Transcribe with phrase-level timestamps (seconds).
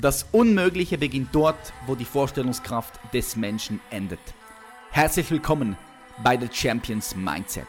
[0.00, 4.20] Das Unmögliche beginnt dort, wo die Vorstellungskraft des Menschen endet.
[4.90, 5.76] Herzlich willkommen
[6.24, 7.66] bei The Champions Mindset.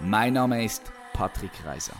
[0.00, 0.82] Mein Name ist
[1.12, 1.94] Patrick Reiser.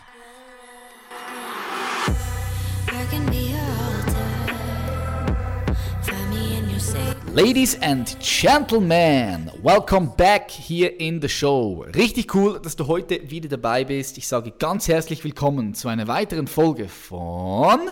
[7.33, 11.85] Ladies and Gentlemen, welcome back hier in the show.
[11.93, 14.17] Richtig cool, dass du heute wieder dabei bist.
[14.17, 17.91] Ich sage ganz herzlich willkommen zu einer weiteren Folge von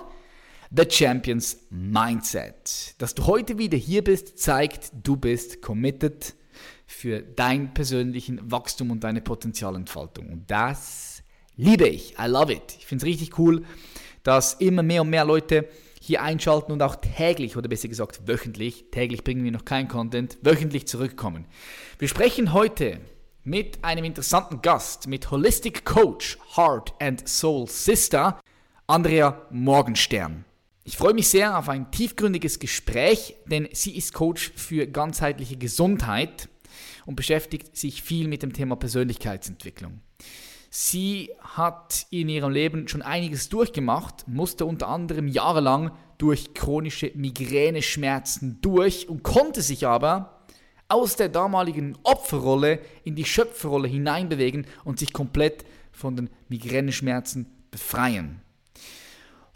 [0.71, 2.95] The Champions Mindset.
[2.97, 6.35] Dass du heute wieder hier bist, zeigt, du bist committed
[6.85, 10.29] für dein persönlichen Wachstum und deine Potenzialentfaltung.
[10.29, 11.23] Und das
[11.55, 12.15] liebe ich.
[12.19, 12.75] I love it.
[12.77, 13.63] Ich finde es richtig cool,
[14.23, 15.67] dass immer mehr und mehr Leute
[16.01, 20.37] hier einschalten und auch täglich oder besser gesagt wöchentlich, täglich bringen wir noch kein Content,
[20.41, 21.45] wöchentlich zurückkommen.
[21.97, 22.99] Wir sprechen heute
[23.43, 28.39] mit einem interessanten Gast, mit Holistic Coach, Heart and Soul Sister,
[28.87, 30.45] Andrea Morgenstern.
[30.87, 36.47] Ich freue mich sehr auf ein tiefgründiges Gespräch, denn sie ist Coach für ganzheitliche Gesundheit
[37.07, 40.01] und beschäftigt sich viel mit dem Thema Persönlichkeitsentwicklung.
[40.69, 48.59] Sie hat in ihrem Leben schon einiges durchgemacht, musste unter anderem jahrelang durch chronische Migräneschmerzen
[48.61, 50.45] durch und konnte sich aber
[50.87, 58.44] aus der damaligen Opferrolle in die Schöpferrolle hineinbewegen und sich komplett von den Migräneschmerzen befreien.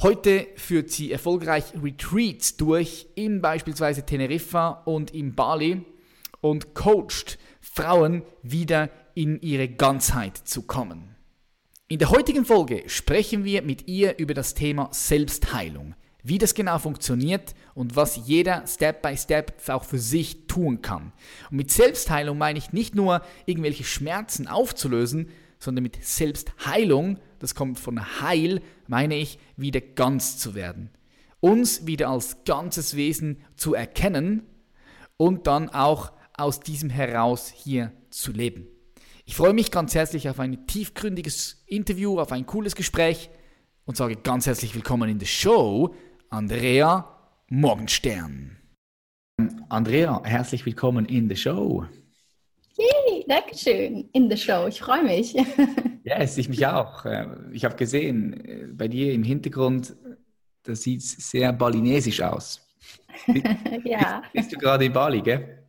[0.02, 5.83] Heute führt sie erfolgreich Retreats durch in beispielsweise Teneriffa und in Bali
[6.39, 11.17] und coacht Frauen wieder in ihre Ganzheit zu kommen.
[11.89, 16.80] In der heutigen Folge sprechen wir mit ihr über das Thema Selbstheilung, wie das genau
[16.80, 21.11] funktioniert und was jeder Step by Step auch für sich tun kann.
[21.52, 27.80] Und mit Selbstheilung meine ich nicht nur irgendwelche Schmerzen aufzulösen, sondern mit Selbstheilung, das kommt
[27.80, 30.90] von Heil, meine ich, wieder ganz zu werden.
[31.40, 34.44] Uns wieder als ganzes Wesen zu erkennen
[35.18, 38.68] und dann auch aus diesem heraus hier zu leben.
[39.26, 43.30] Ich freue mich ganz herzlich auf ein tiefgründiges Interview, auf ein cooles Gespräch
[43.86, 45.94] und sage ganz herzlich willkommen in der Show,
[46.30, 47.16] Andrea
[47.50, 48.58] Morgenstern.
[49.69, 51.86] Andrea, herzlich willkommen in der Show.
[52.78, 54.09] Yay, danke schön.
[54.12, 54.67] In der Show.
[54.67, 55.34] Ich freue mich.
[56.03, 57.06] yes, ich mich auch.
[57.06, 59.95] Äh, ich habe gesehen, äh, bei dir im Hintergrund,
[60.63, 62.62] das sieht sehr balinesisch aus.
[63.85, 64.23] ja.
[64.34, 65.59] Bist du gerade in Bali, gell?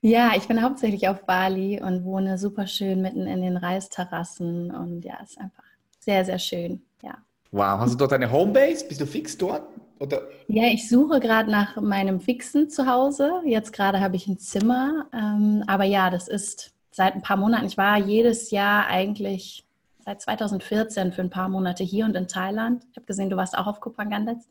[0.00, 5.04] Ja, ich bin hauptsächlich auf Bali und wohne super schön mitten in den Reisterrassen und
[5.04, 5.62] ja, ist einfach
[6.00, 6.82] sehr, sehr schön.
[7.02, 7.18] Ja.
[7.52, 8.86] Wow, hast du dort eine Homebase?
[8.88, 9.62] Bist du fix dort?
[10.00, 10.22] Oder?
[10.48, 13.42] Ja, ich suche gerade nach meinem fixen Zuhause.
[13.44, 15.06] Jetzt gerade habe ich ein Zimmer.
[15.12, 17.66] Ähm, aber ja, das ist seit ein paar Monaten.
[17.66, 19.66] Ich war jedes Jahr eigentlich
[20.04, 22.84] seit 2014 für ein paar Monate hier und in Thailand.
[22.90, 24.48] Ich habe gesehen, du warst auch auf Kupangan letzt.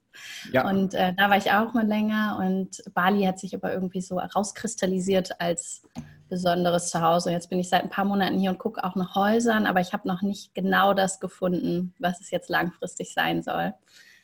[0.51, 0.67] Ja.
[0.67, 2.37] Und äh, da war ich auch mal länger.
[2.39, 5.83] Und Bali hat sich aber irgendwie so rauskristallisiert als
[6.29, 7.31] besonderes Zuhause.
[7.31, 9.91] Jetzt bin ich seit ein paar Monaten hier und gucke auch nach Häusern, aber ich
[9.91, 13.73] habe noch nicht genau das gefunden, was es jetzt langfristig sein soll.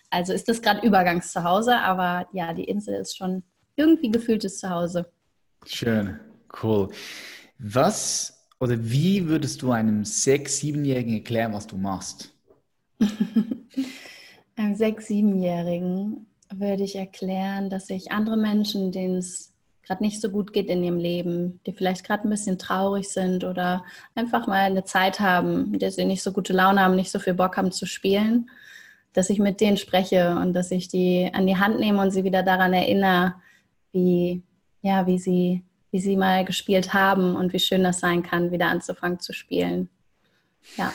[0.10, 3.44] Also ist das gerade Übergangszuhause, aber ja, die Insel ist schon
[3.76, 5.12] irgendwie gefühltes Zuhause.
[5.66, 6.18] Schön,
[6.64, 6.90] cool.
[7.60, 12.34] Was oder wie würdest du einem sechs-, siebenjährigen erklären, was du machst?
[14.56, 19.54] einem sechs-, siebenjährigen würde ich erklären, dass ich andere Menschen, denen es
[19.84, 23.44] gerade nicht so gut geht in ihrem Leben, die vielleicht gerade ein bisschen traurig sind
[23.44, 23.86] oder
[24.16, 27.20] einfach mal eine Zeit haben, in der sie nicht so gute Laune haben, nicht so
[27.20, 28.50] viel Bock haben zu spielen,
[29.14, 32.26] dass ich mit denen spreche und dass ich die an die Hand nehme und sie
[32.26, 33.36] wieder daran erinnere,
[33.94, 34.44] wie,
[34.82, 35.64] ja, wie sie
[35.98, 39.90] wie sie mal gespielt haben und wie schön das sein kann, wieder anzufangen zu spielen.
[40.78, 40.94] Ja.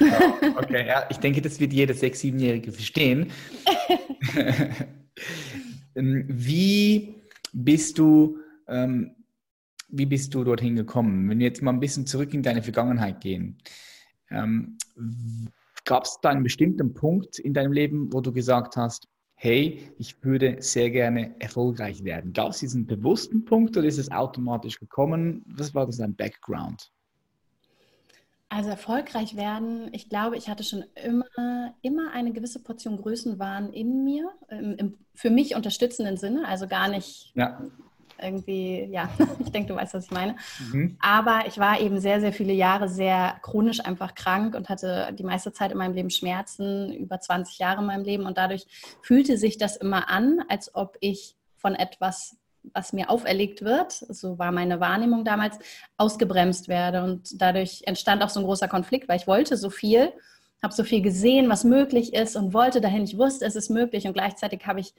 [0.56, 3.30] okay, ja, ich denke, das wird jeder sechs-, siebenjährige verstehen.
[5.96, 7.16] Ähm, wie
[7.52, 9.16] bist du, ähm,
[9.88, 11.28] wie bist du dorthin gekommen?
[11.28, 13.58] Wenn wir jetzt mal ein bisschen zurück in deine Vergangenheit gehen,
[14.30, 14.78] ähm,
[15.84, 19.08] gab es da einen bestimmten Punkt in deinem Leben, wo du gesagt hast,
[19.42, 22.34] hey, ich würde sehr gerne erfolgreich werden.
[22.34, 25.42] Gab es diesen bewussten Punkt oder ist es automatisch gekommen?
[25.46, 26.92] Was war das dein Background?
[28.50, 34.04] Also erfolgreich werden, ich glaube, ich hatte schon immer, immer eine gewisse Portion Größenwahn in
[34.04, 37.62] mir, im, im für mich unterstützenden Sinne, also gar nicht ja
[38.22, 39.08] irgendwie, ja,
[39.40, 40.36] ich denke, du weißt, was ich meine.
[40.72, 40.96] Mhm.
[41.00, 45.24] Aber ich war eben sehr, sehr viele Jahre sehr chronisch einfach krank und hatte die
[45.24, 48.26] meiste Zeit in meinem Leben Schmerzen, über 20 Jahre in meinem Leben.
[48.26, 48.66] Und dadurch
[49.02, 52.36] fühlte sich das immer an, als ob ich von etwas
[52.74, 55.58] was mir auferlegt wird, so war meine Wahrnehmung damals,
[55.96, 57.02] ausgebremst werde.
[57.02, 60.12] Und dadurch entstand auch so ein großer Konflikt, weil ich wollte so viel,
[60.62, 63.04] habe so viel gesehen, was möglich ist und wollte dahin.
[63.04, 64.92] Ich wusste, es ist möglich und gleichzeitig habe ich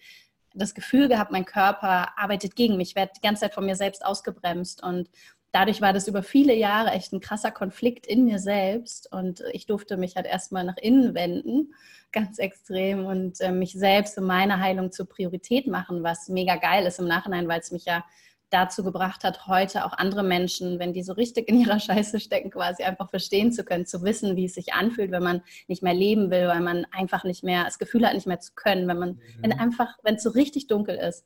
[0.53, 3.75] das Gefühl gehabt, mein Körper arbeitet gegen mich, ich werde die ganze Zeit von mir
[3.75, 4.83] selbst ausgebremst.
[4.83, 5.09] Und
[5.51, 9.11] dadurch war das über viele Jahre echt ein krasser Konflikt in mir selbst.
[9.11, 11.73] Und ich durfte mich halt erstmal nach innen wenden,
[12.11, 16.85] ganz extrem und äh, mich selbst und meine Heilung zur Priorität machen, was mega geil
[16.85, 18.03] ist im Nachhinein, weil es mich ja
[18.51, 22.51] dazu gebracht hat, heute auch andere Menschen, wenn die so richtig in ihrer Scheiße stecken,
[22.51, 25.93] quasi einfach verstehen zu können, zu wissen, wie es sich anfühlt, wenn man nicht mehr
[25.93, 28.99] leben will, weil man einfach nicht mehr das Gefühl hat, nicht mehr zu können, wenn
[28.99, 29.19] man, mhm.
[29.39, 31.25] wenn einfach, wenn es so richtig dunkel ist.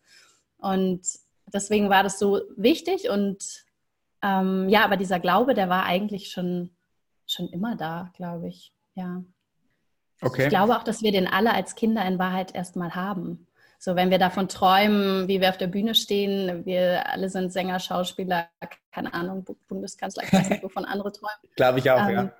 [0.57, 1.01] Und
[1.51, 3.65] deswegen war das so wichtig und
[4.21, 6.71] ähm, ja, aber dieser Glaube, der war eigentlich schon,
[7.27, 8.73] schon immer da, glaube ich.
[8.95, 9.23] Ja.
[10.21, 10.43] Okay.
[10.43, 13.44] Ich glaube auch, dass wir den alle als Kinder in Wahrheit erstmal haben.
[13.79, 17.79] So, wenn wir davon träumen, wie wir auf der Bühne stehen, wir alle sind Sänger,
[17.79, 18.47] Schauspieler,
[18.91, 21.37] keine Ahnung, Bundeskanzler, ich weiß nicht, wovon andere träumen.
[21.55, 22.31] Glaube ich auch, ähm, ja.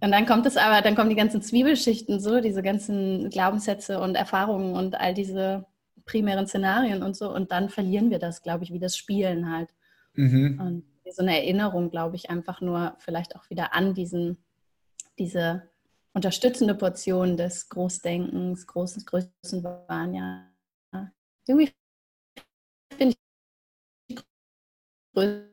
[0.00, 4.14] Und dann kommt es aber, dann kommen die ganzen Zwiebelschichten, so diese ganzen Glaubenssätze und
[4.14, 5.66] Erfahrungen und all diese
[6.04, 7.32] primären Szenarien und so.
[7.32, 9.70] Und dann verlieren wir das, glaube ich, wie das Spielen halt.
[10.14, 10.60] Mhm.
[10.60, 14.38] Und so eine Erinnerung, glaube ich, einfach nur vielleicht auch wieder an diesen,
[15.18, 15.67] diese
[16.18, 20.50] unterstützende Portion des Großdenkens, großen Größenwahn, ja,
[21.46, 21.72] irgendwie
[22.96, 23.14] finde
[24.08, 24.18] ich
[25.14, 25.48] Größen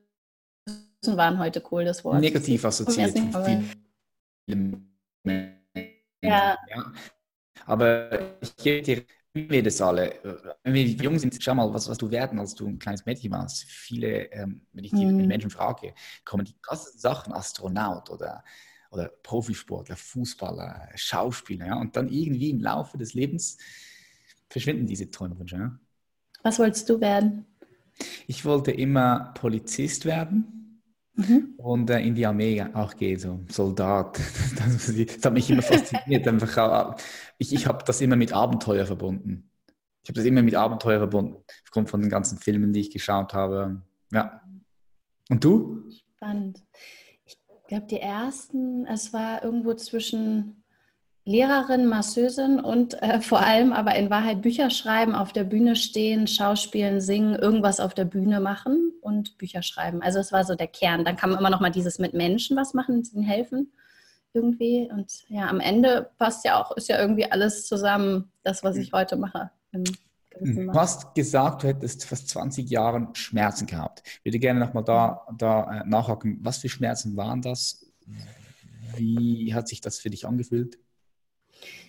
[1.05, 2.19] waren heute cool, das Wort.
[2.19, 3.15] Negativ assoziiert.
[6.21, 6.57] ja.
[6.67, 6.93] ja.
[7.67, 10.15] Aber ich gebe dir wir das alle.
[10.63, 13.31] Wenn wir jung sind, schau mal, was, was du werden, als du ein kleines Mädchen
[13.31, 13.65] warst.
[13.65, 15.27] Viele, ähm, wenn ich die mhm.
[15.27, 18.43] Menschen frage, kommen die krassen Sachen, Astronaut oder,
[18.95, 21.67] oder Profisportler, Fußballer, Schauspieler.
[21.67, 21.75] Ja?
[21.75, 23.57] Und dann irgendwie im Laufe des Lebens
[24.49, 25.57] verschwinden diese Träumwünsche.
[25.57, 25.79] Ja?
[26.43, 27.45] Was wolltest du werden?
[28.27, 30.81] Ich wollte immer Polizist werden
[31.15, 31.53] mhm.
[31.57, 34.19] und äh, in die Armee auch gehen, so Soldat.
[34.55, 36.27] Das, das hat mich immer fasziniert.
[36.27, 36.97] Einfach
[37.37, 39.49] ich ich habe das immer mit Abenteuer verbunden.
[40.03, 43.33] Ich habe das immer mit Abenteuer verbunden, aufgrund von den ganzen Filmen, die ich geschaut
[43.33, 43.81] habe.
[44.11, 44.41] Ja.
[45.29, 45.89] Und du?
[46.15, 46.63] Spannend.
[47.65, 50.63] Ich glaube, die ersten, es war irgendwo zwischen
[51.25, 56.27] Lehrerin, Masseusin und äh, vor allem aber in Wahrheit Bücher schreiben, auf der Bühne stehen,
[56.27, 60.03] Schauspielen, singen, irgendwas auf der Bühne machen und Bücher schreiben.
[60.03, 61.03] Also es war so der Kern.
[61.05, 63.73] Dann kam immer noch mal dieses mit Menschen was machen, ihnen helfen
[64.33, 64.87] irgendwie.
[64.91, 68.93] Und ja, am Ende passt ja auch, ist ja irgendwie alles zusammen, das, was ich
[68.93, 69.49] heute mache.
[70.39, 74.03] Du hast gesagt, du hättest fast 20 Jahre Schmerzen gehabt.
[74.05, 76.39] Ich würde gerne nochmal da, da äh, nachhaken.
[76.41, 77.85] Was für Schmerzen waren das?
[78.95, 80.77] Wie hat sich das für dich angefühlt?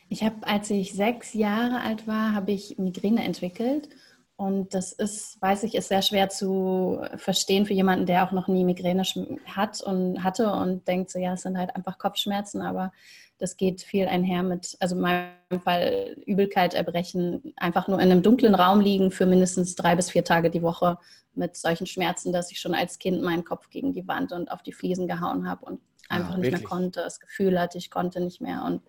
[0.08, 3.88] Ich habe, als ich sechs Jahre alt war, habe ich Migräne entwickelt.
[4.36, 8.48] Und das ist, weiß ich, ist sehr schwer zu verstehen für jemanden, der auch noch
[8.48, 9.02] nie Migräne
[9.46, 12.92] hat und hatte und denkt so, ja, es sind halt einfach Kopfschmerzen, aber
[13.38, 18.22] das geht viel einher mit, also in meinem Fall Übelkeit, Erbrechen, einfach nur in einem
[18.22, 20.98] dunklen Raum liegen für mindestens drei bis vier Tage die Woche
[21.34, 24.62] mit solchen Schmerzen, dass ich schon als Kind meinen Kopf gegen die Wand und auf
[24.62, 27.90] die Fliesen gehauen habe und ah, einfach ah, nicht mehr konnte, das Gefühl hatte, ich
[27.90, 28.82] konnte nicht mehr und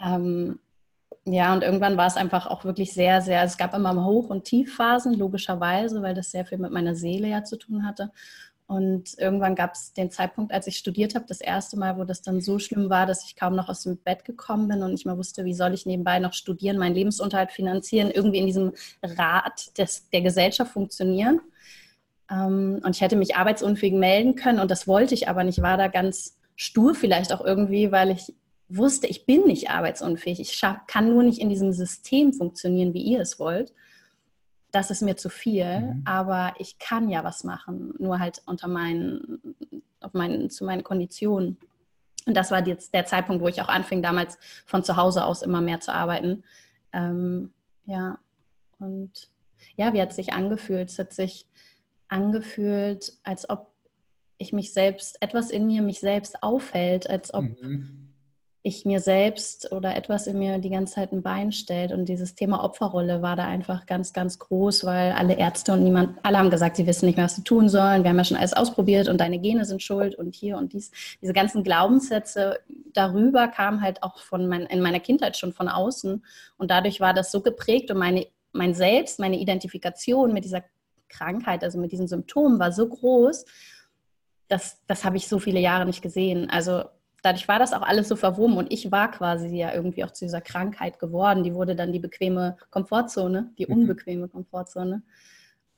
[0.00, 0.60] ähm,
[1.24, 4.44] ja, und irgendwann war es einfach auch wirklich sehr, sehr, es gab immer Hoch- und
[4.44, 8.10] Tiefphasen, logischerweise, weil das sehr viel mit meiner Seele ja zu tun hatte.
[8.72, 12.22] Und irgendwann gab es den Zeitpunkt, als ich studiert habe, das erste Mal, wo das
[12.22, 15.04] dann so schlimm war, dass ich kaum noch aus dem Bett gekommen bin und nicht
[15.04, 18.72] mehr wusste, wie soll ich nebenbei noch studieren, meinen Lebensunterhalt finanzieren, irgendwie in diesem
[19.02, 21.42] Rad des, der Gesellschaft funktionieren.
[22.30, 25.76] Ähm, und ich hätte mich arbeitsunfähig melden können und das wollte ich aber nicht, war
[25.76, 28.32] da ganz stur vielleicht auch irgendwie, weil ich
[28.70, 33.20] wusste, ich bin nicht arbeitsunfähig, ich kann nur nicht in diesem System funktionieren, wie ihr
[33.20, 33.74] es wollt.
[34.72, 36.02] Das ist mir zu viel, mhm.
[36.04, 39.54] aber ich kann ja was machen, nur halt unter meinen,
[40.00, 41.58] auf meinen, zu meinen Konditionen.
[42.26, 45.42] Und das war jetzt der Zeitpunkt, wo ich auch anfing, damals von zu Hause aus
[45.42, 46.42] immer mehr zu arbeiten.
[46.92, 47.52] Ähm,
[47.84, 48.18] ja,
[48.78, 49.30] und
[49.76, 50.88] ja, wie hat es sich angefühlt?
[50.88, 51.46] Es hat sich
[52.08, 53.70] angefühlt, als ob
[54.38, 58.01] ich mich selbst, etwas in mir mich selbst aufhält, als ob mhm
[58.64, 61.90] ich mir selbst oder etwas in mir die ganze Zeit ein Bein stellt.
[61.90, 66.16] Und dieses Thema Opferrolle war da einfach ganz, ganz groß, weil alle Ärzte und niemand,
[66.22, 68.04] alle haben gesagt, sie wissen nicht mehr, was sie tun sollen.
[68.04, 70.92] Wir haben ja schon alles ausprobiert und deine Gene sind schuld und hier und dies.
[71.20, 72.60] Diese ganzen Glaubenssätze
[72.92, 76.24] darüber kamen halt auch von mein, in meiner Kindheit schon von außen.
[76.56, 80.62] Und dadurch war das so geprägt und meine, mein Selbst, meine Identifikation mit dieser
[81.08, 83.44] Krankheit, also mit diesen Symptomen war so groß,
[84.46, 86.48] dass das habe ich so viele Jahre nicht gesehen.
[86.48, 86.84] Also
[87.22, 90.24] dadurch war das auch alles so verwoben und ich war quasi ja irgendwie auch zu
[90.24, 91.44] dieser Krankheit geworden.
[91.44, 93.74] Die wurde dann die bequeme Komfortzone, die mhm.
[93.74, 95.02] unbequeme Komfortzone.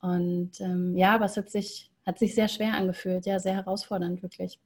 [0.01, 4.21] Und ähm, ja, aber es hat sich, hat sich sehr schwer angefühlt, ja, sehr herausfordernd,
[4.21, 4.59] wirklich.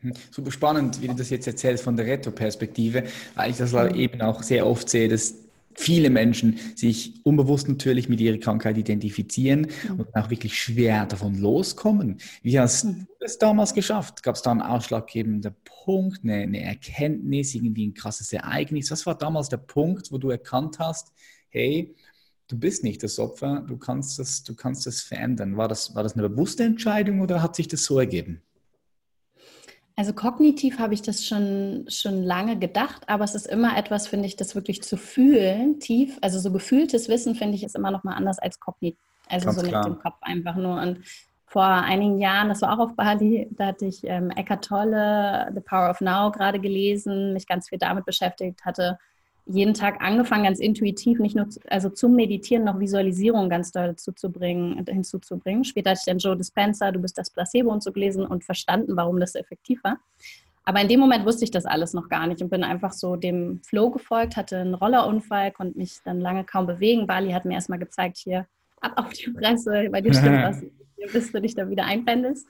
[0.00, 3.94] Hm, super spannend, wie du das jetzt erzählst von der Retro-Perspektive, weil ich das mhm.
[3.94, 5.43] eben auch sehr oft sehe, dass
[5.76, 10.00] viele Menschen sich unbewusst natürlich mit ihrer Krankheit identifizieren mhm.
[10.00, 12.18] und auch wirklich schwer davon loskommen.
[12.42, 13.06] Wie hast mhm.
[13.18, 14.22] du es damals geschafft?
[14.22, 18.90] Gab es da einen ausschlaggebenden Punkt, eine, eine, Erkenntnis, irgendwie ein krasses Ereignis?
[18.90, 21.12] Was war damals der Punkt, wo du erkannt hast,
[21.48, 21.94] hey,
[22.48, 25.56] du bist nicht das Opfer, du kannst das, du kannst das verändern?
[25.56, 28.42] War das, war das eine bewusste Entscheidung oder hat sich das so ergeben?
[29.96, 34.26] Also kognitiv habe ich das schon, schon lange gedacht, aber es ist immer etwas, finde
[34.26, 36.18] ich, das wirklich zu fühlen, tief.
[36.20, 38.98] Also so gefühltes Wissen, finde ich, ist immer noch mal anders als kognitiv.
[39.28, 39.88] Also Ganz so klar.
[39.88, 40.80] mit dem Kopf einfach nur.
[40.80, 41.04] Und
[41.46, 45.60] vor einigen Jahren, das war auch auf Bali, da hatte ich ähm, Eckhart Tolle, The
[45.60, 48.98] Power of Now gerade gelesen, mich ganz viel damit beschäftigt, hatte
[49.46, 53.96] jeden Tag angefangen, ganz intuitiv, nicht nur zu, also zum Meditieren noch Visualisierung ganz doll
[53.96, 55.64] zuzubringen, hinzuzubringen.
[55.64, 58.96] Später hatte ich dann Joe Dispenza, du bist das Placebo und so gelesen und verstanden,
[58.96, 59.98] warum das effektiv war.
[60.64, 63.16] Aber in dem Moment wusste ich das alles noch gar nicht und bin einfach so
[63.16, 67.06] dem Flow gefolgt, hatte einen Rollerunfall, konnte mich dann lange kaum bewegen.
[67.06, 68.46] Bali hat mir erstmal gezeigt, hier
[68.80, 70.62] ab auf die Fresse, bei dir stimmt was,
[71.12, 72.46] bis du dich da wieder einpendelst.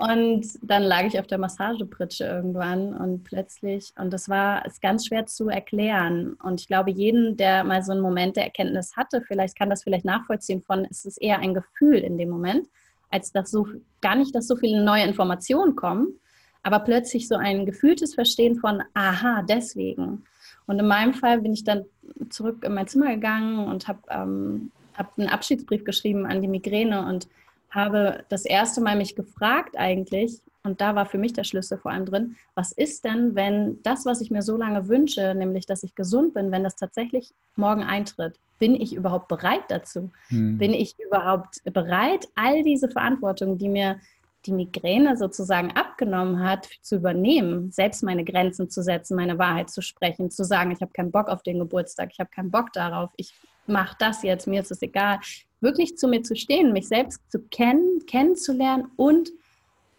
[0.00, 5.06] Und dann lag ich auf der Massagepritsche irgendwann und plötzlich, und das war ist ganz
[5.06, 6.38] schwer zu erklären.
[6.42, 9.82] Und ich glaube, jeden, der mal so einen Moment der Erkenntnis hatte, vielleicht kann das
[9.82, 12.66] vielleicht nachvollziehen von, es ist eher ein Gefühl in dem Moment,
[13.10, 13.66] als dass so
[14.00, 16.18] gar nicht, dass so viele neue Informationen kommen,
[16.62, 20.24] aber plötzlich so ein gefühltes Verstehen von, aha, deswegen.
[20.66, 21.84] Und in meinem Fall bin ich dann
[22.30, 27.04] zurück in mein Zimmer gegangen und habe ähm, hab einen Abschiedsbrief geschrieben an die Migräne
[27.04, 27.28] und
[27.70, 31.90] habe das erste Mal mich gefragt eigentlich, und da war für mich der Schlüssel vor
[31.90, 35.82] allem drin, was ist denn, wenn das, was ich mir so lange wünsche, nämlich dass
[35.82, 40.10] ich gesund bin, wenn das tatsächlich morgen eintritt, bin ich überhaupt bereit dazu?
[40.28, 40.58] Hm.
[40.58, 44.00] Bin ich überhaupt bereit, all diese Verantwortung, die mir
[44.46, 49.82] die Migräne sozusagen abgenommen hat, zu übernehmen, selbst meine Grenzen zu setzen, meine Wahrheit zu
[49.82, 53.10] sprechen, zu sagen, ich habe keinen Bock auf den Geburtstag, ich habe keinen Bock darauf,
[53.16, 53.34] ich
[53.66, 55.20] mache das jetzt, mir ist es egal,
[55.60, 59.30] wirklich zu mir zu stehen, mich selbst zu kennen, kennenzulernen und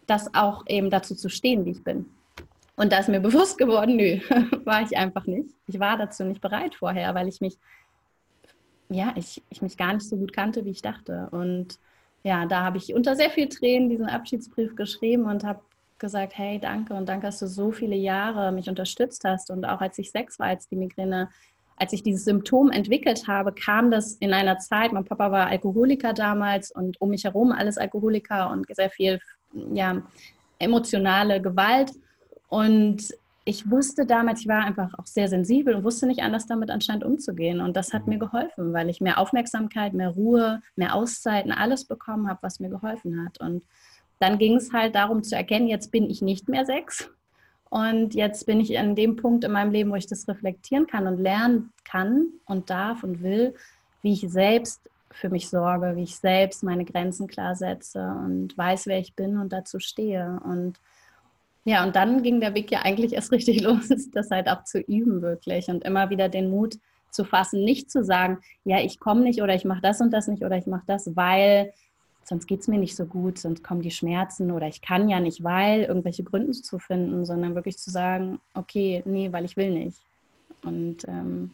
[0.06, 2.06] das auch eben dazu zu stehen, wie ich bin.
[2.76, 4.18] Und da ist mir bewusst geworden, nö,
[4.64, 5.54] war ich einfach nicht.
[5.66, 7.58] Ich war dazu nicht bereit vorher, weil ich mich,
[8.88, 11.28] ja, ich, ich mich gar nicht so gut kannte, wie ich dachte.
[11.30, 11.78] Und
[12.24, 15.60] ja, da habe ich unter sehr viel Tränen diesen Abschiedsbrief geschrieben und habe
[15.98, 19.50] gesagt, hey, danke und danke, dass du so viele Jahre mich unterstützt hast.
[19.50, 21.30] Und auch als ich sechs war, als die Migräne
[21.76, 26.12] als ich dieses Symptom entwickelt habe, kam das in einer Zeit, mein Papa war Alkoholiker
[26.12, 29.18] damals und um mich herum alles Alkoholiker und sehr viel
[29.72, 30.02] ja,
[30.58, 31.92] emotionale Gewalt.
[32.48, 33.14] Und
[33.44, 37.04] ich wusste damals, ich war einfach auch sehr sensibel und wusste nicht anders damit anscheinend
[37.04, 37.60] umzugehen.
[37.60, 42.28] Und das hat mir geholfen, weil ich mehr Aufmerksamkeit, mehr Ruhe, mehr Auszeiten, alles bekommen
[42.28, 43.40] habe, was mir geholfen hat.
[43.40, 43.62] Und
[44.20, 47.10] dann ging es halt darum zu erkennen, jetzt bin ich nicht mehr sechs,
[47.72, 51.06] und jetzt bin ich an dem Punkt in meinem Leben, wo ich das reflektieren kann
[51.06, 53.54] und lernen kann und darf und will,
[54.02, 58.88] wie ich selbst für mich sorge, wie ich selbst meine Grenzen klar setze und weiß,
[58.88, 60.38] wer ich bin und dazu stehe.
[60.44, 60.80] Und
[61.64, 64.78] ja, und dann ging der Weg ja eigentlich erst richtig los, das halt auch zu
[64.78, 66.74] üben wirklich und immer wieder den Mut
[67.08, 70.28] zu fassen, nicht zu sagen, ja, ich komme nicht oder ich mache das und das
[70.28, 71.72] nicht oder ich mache das, weil
[72.24, 75.20] sonst geht es mir nicht so gut, sonst kommen die Schmerzen oder ich kann ja
[75.20, 79.70] nicht, weil irgendwelche Gründe zu finden, sondern wirklich zu sagen, okay, nee, weil ich will
[79.70, 79.98] nicht.
[80.62, 81.50] Und ähm,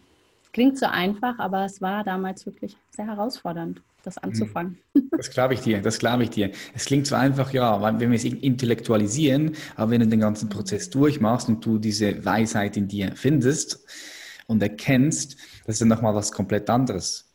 [0.53, 4.23] klingt so einfach, aber es war damals wirklich sehr herausfordernd, das mhm.
[4.25, 4.79] anzufangen.
[5.17, 6.51] Das glaube ich dir, das glaube ich dir.
[6.75, 10.91] Es klingt so einfach, ja, wenn wir es intellektualisieren, aber wenn du den ganzen Prozess
[10.91, 13.85] durchmachst und du diese Weisheit in dir findest
[14.47, 17.28] und erkennst, das ist dann nochmal was komplett anderes.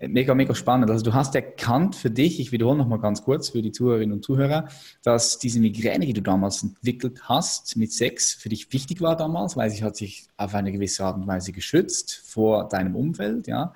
[0.00, 0.90] Mega, mega spannend.
[0.90, 4.24] Also du hast erkannt für dich, ich wiederhole nochmal ganz kurz für die Zuhörerinnen und
[4.24, 4.68] Zuhörer,
[5.02, 9.56] dass diese Migräne, die du damals entwickelt hast mit Sex, für dich wichtig war damals,
[9.56, 13.46] weil sie hat sich auf eine gewisse Art und Weise geschützt vor deinem Umfeld.
[13.46, 13.74] Ja.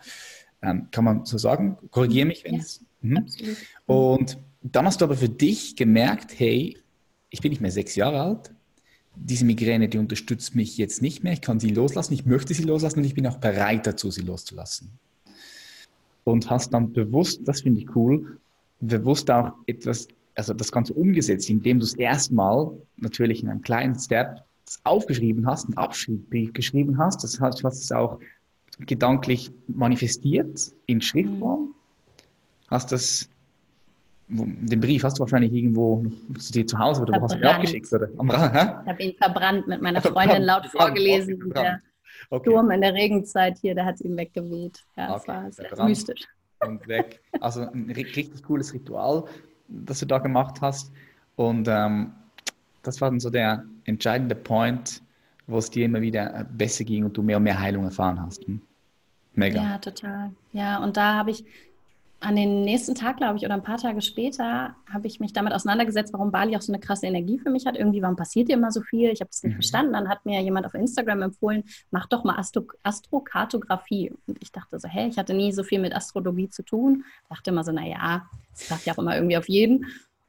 [0.61, 1.79] Ähm, kann man so sagen?
[1.91, 2.85] Korrigiere mich, wenn es...
[3.01, 3.27] Ja, mhm.
[3.87, 6.77] Und dann hast du aber für dich gemerkt, hey,
[7.31, 8.51] ich bin nicht mehr sechs Jahre alt,
[9.15, 12.65] diese Migräne, die unterstützt mich jetzt nicht mehr, ich kann sie loslassen, ich möchte sie
[12.65, 14.99] loslassen und ich bin auch bereit dazu, sie loszulassen
[16.31, 18.39] und hast dann bewusst, das finde ich cool,
[18.81, 23.99] bewusst auch etwas, also das Ganze umgesetzt, indem du es erstmal natürlich in einem kleinen
[23.99, 24.45] Step
[24.85, 27.25] aufgeschrieben hast, einen Abschrieb geschrieben hast.
[27.25, 28.19] Das heißt, du hast es auch
[28.81, 31.61] gedanklich manifestiert in Schriftform.
[31.61, 31.75] Mhm.
[32.69, 33.29] Hast das,
[34.29, 36.05] den Brief hast du wahrscheinlich irgendwo
[36.39, 38.09] zu dir zu Hause oder du hast ihn abgeschickt, oder?
[38.19, 41.39] Am Rand, ich habe ihn verbrannt mit meiner Freundin laut vorgelesen.
[41.39, 41.83] Verbrannt.
[42.31, 42.51] Okay.
[42.51, 44.85] Sturm in der Regenzeit hier, der hat ihn weggeweht.
[44.97, 45.23] Ja, okay.
[45.27, 46.29] das war sehr mystisch.
[46.61, 47.21] Und weg.
[47.41, 49.25] Also ein richtig cooles Ritual,
[49.69, 50.91] das du da gemacht hast.
[51.37, 52.13] Und ähm,
[52.83, 55.03] das war dann so der entscheidende Point,
[55.47, 58.45] wo es dir immer wieder besser ging und du mehr und mehr Heilung erfahren hast.
[58.47, 58.61] Hm?
[59.35, 59.63] Mega.
[59.63, 60.33] Ja, total.
[60.53, 61.45] Ja, und da habe ich
[62.21, 65.53] an den nächsten Tag, glaube ich, oder ein paar Tage später, habe ich mich damit
[65.53, 67.77] auseinandergesetzt, warum Bali auch so eine krasse Energie für mich hat.
[67.77, 69.11] Irgendwie, warum passiert hier immer so viel?
[69.11, 69.57] Ich habe das nicht mhm.
[69.57, 69.93] verstanden.
[69.93, 74.13] Dann hat mir jemand auf Instagram empfohlen, mach doch mal Astro Astrokartografie.
[74.27, 77.05] Und ich dachte so, hä, ich hatte nie so viel mit Astrologie zu tun.
[77.29, 79.87] Dachte immer so, naja, das klappt ja auch immer irgendwie auf jeden.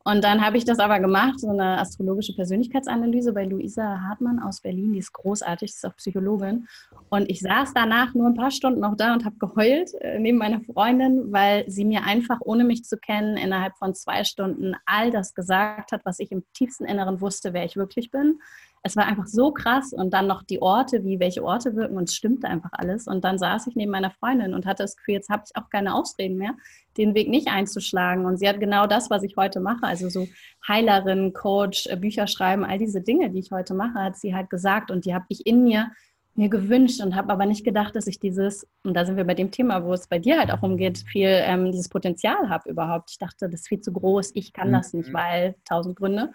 [0.10, 4.60] Und dann habe ich das aber gemacht, so eine astrologische Persönlichkeitsanalyse bei Luisa Hartmann aus
[4.60, 6.68] Berlin, die ist großartig, ist auch Psychologin.
[7.10, 10.39] Und ich saß danach nur ein paar Stunden noch da und habe geheult äh, neben
[10.39, 15.12] meiner Freundin, weil sie mir einfach, ohne mich zu kennen, innerhalb von zwei Stunden all
[15.12, 18.39] das gesagt hat, was ich im tiefsten Inneren wusste, wer ich wirklich bin
[18.84, 22.10] es war einfach so krass und dann noch die Orte, wie welche Orte wirken und
[22.10, 23.08] es stimmte einfach alles.
[23.08, 25.70] Und dann saß ich neben meiner Freundin und hatte das Gefühl, jetzt habe ich auch
[25.70, 26.56] keine Ausreden mehr,
[26.98, 28.26] den Weg nicht einzuschlagen.
[28.26, 30.28] Und sie hat genau das, was ich heute mache, also so
[30.68, 34.50] Heilerin, Coach, äh, Bücher schreiben, all diese Dinge, die ich heute mache, hat sie halt
[34.50, 35.92] gesagt und die habe ich in mir
[36.40, 39.34] mir gewünscht und habe aber nicht gedacht, dass ich dieses, und da sind wir bei
[39.34, 43.12] dem Thema, wo es bei dir halt auch umgeht, viel ähm, dieses Potenzial habe überhaupt.
[43.12, 44.74] Ich dachte, das ist viel zu groß, ich kann mhm.
[44.74, 46.32] das nicht, weil tausend Gründe.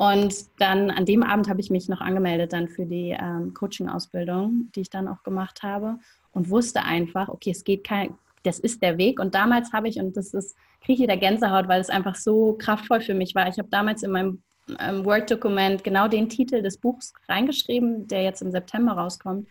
[0.00, 4.70] Und dann an dem Abend habe ich mich noch angemeldet dann für die ähm, Coaching-Ausbildung,
[4.74, 5.98] die ich dann auch gemacht habe
[6.32, 9.20] und wusste einfach, okay, es geht kein, das ist der Weg.
[9.20, 12.56] Und damals habe ich, und das ist, kriege ich wieder Gänsehaut, weil es einfach so
[12.58, 13.46] kraftvoll für mich war.
[13.48, 14.42] Ich habe damals in meinem
[14.78, 19.48] ähm, Word-Dokument genau den Titel des Buchs reingeschrieben, der jetzt im September rauskommt.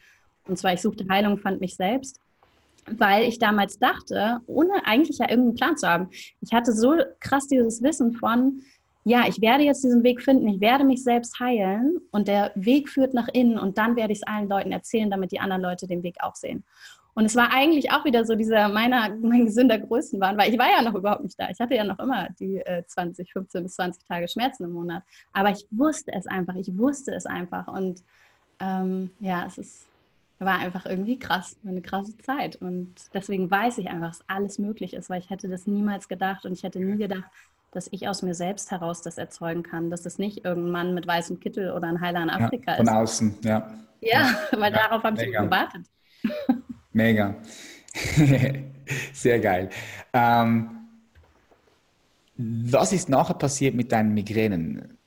[0.48, 2.20] Und zwar, ich suchte Heilung, fand mich selbst
[2.98, 6.10] weil ich damals dachte, ohne eigentlich ja irgendeinen Plan zu haben,
[6.42, 8.64] ich hatte so krass dieses Wissen von,
[9.06, 12.90] ja, ich werde jetzt diesen Weg finden, ich werde mich selbst heilen und der Weg
[12.90, 15.88] führt nach innen und dann werde ich es allen Leuten erzählen, damit die anderen Leute
[15.88, 16.64] den Weg auch sehen.
[17.20, 20.70] Und es war eigentlich auch wieder so dieser meiner, mein gesünder Größenwahn, weil ich war
[20.70, 21.50] ja noch überhaupt nicht da.
[21.50, 25.04] Ich hatte ja noch immer die äh, 20, 15 bis 20 Tage Schmerzen im Monat.
[25.34, 27.68] Aber ich wusste es einfach, ich wusste es einfach.
[27.68, 28.04] Und
[28.60, 29.88] ähm, ja, es ist,
[30.40, 32.56] war einfach irgendwie krass, eine krasse Zeit.
[32.58, 36.46] Und deswegen weiß ich einfach, dass alles möglich ist, weil ich hätte das niemals gedacht
[36.46, 37.30] und ich hätte nie gedacht,
[37.72, 41.08] dass ich aus mir selbst heraus das erzeugen kann, dass es nicht irgendein Mann mit
[41.08, 42.92] weißem Kittel oder ein Heiler in Afrika ja, von ist.
[42.92, 43.74] Von außen, ja.
[44.02, 45.86] Ja, weil ja, darauf habe ich gewartet.
[46.94, 47.36] Mega.
[49.14, 49.70] Sehr geil.
[50.14, 50.70] Ähm,
[52.38, 54.98] was ist nachher passiert mit deinen Migränen?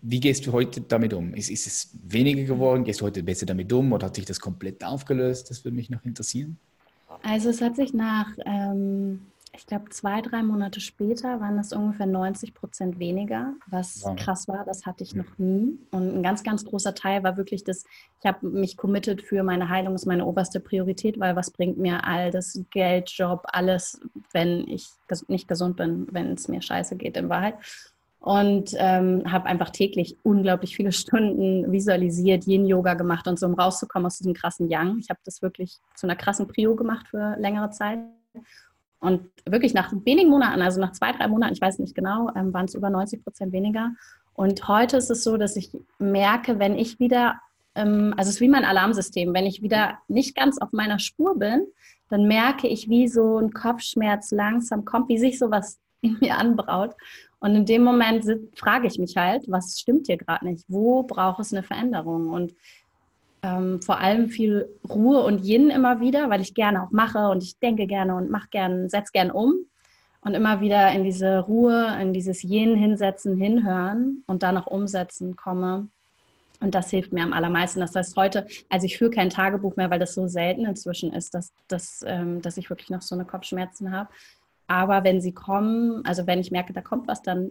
[0.00, 1.34] Wie gehst du heute damit um?
[1.34, 2.84] Ist, ist es weniger geworden?
[2.84, 5.48] Gehst du heute besser damit um oder hat sich das komplett aufgelöst?
[5.50, 6.58] Das würde mich noch interessieren.
[7.22, 9.20] Also es hat sich nach ähm,
[9.54, 14.16] ich glaube, zwei, drei Monate später waren das ungefähr 90 Prozent weniger, was wow.
[14.16, 14.64] krass war.
[14.64, 15.78] Das hatte ich noch nie.
[15.90, 17.84] Und ein ganz, ganz großer Teil war wirklich das,
[18.20, 22.04] ich habe mich committed für meine Heilung, ist meine oberste Priorität, weil was bringt mir
[22.04, 24.00] all das Geld, Job, alles,
[24.32, 24.88] wenn ich
[25.28, 27.56] nicht gesund bin, wenn es mir scheiße geht in Wahrheit.
[28.20, 34.06] Und ähm, habe einfach täglich unglaublich viele Stunden visualisiert, Yin-Yoga gemacht und so, um rauszukommen
[34.06, 34.98] aus diesem krassen Yang.
[34.98, 37.98] Ich habe das wirklich zu einer krassen Prio gemacht für längere Zeit.
[39.02, 42.54] Und wirklich nach wenigen Monaten, also nach zwei, drei Monaten, ich weiß nicht genau, ähm,
[42.54, 43.90] waren es über 90 Prozent weniger.
[44.32, 47.40] Und heute ist es so, dass ich merke, wenn ich wieder,
[47.74, 51.36] ähm, also es ist wie mein Alarmsystem, wenn ich wieder nicht ganz auf meiner Spur
[51.36, 51.66] bin,
[52.10, 56.94] dann merke ich, wie so ein Kopfschmerz langsam kommt, wie sich sowas in mir anbraut.
[57.40, 60.64] Und in dem Moment frage ich mich halt, was stimmt hier gerade nicht?
[60.68, 62.28] Wo braucht es eine Veränderung?
[62.28, 62.54] Und
[63.42, 67.42] ähm, vor allem viel Ruhe und Yin immer wieder, weil ich gerne auch mache und
[67.42, 69.54] ich denke gerne und mache gerne, setze gerne um
[70.20, 75.36] und immer wieder in diese Ruhe, in dieses Yin hinsetzen, hinhören und dann auch umsetzen
[75.36, 75.88] komme.
[76.60, 77.80] Und das hilft mir am allermeisten.
[77.80, 81.34] Das heißt, heute, also ich führe kein Tagebuch mehr, weil das so selten inzwischen ist,
[81.34, 84.08] dass, dass, ähm, dass ich wirklich noch so eine Kopfschmerzen habe.
[84.68, 87.50] Aber wenn sie kommen, also wenn ich merke, da kommt was, dann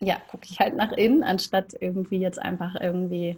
[0.00, 3.36] ja, gucke ich halt nach innen, anstatt irgendwie jetzt einfach irgendwie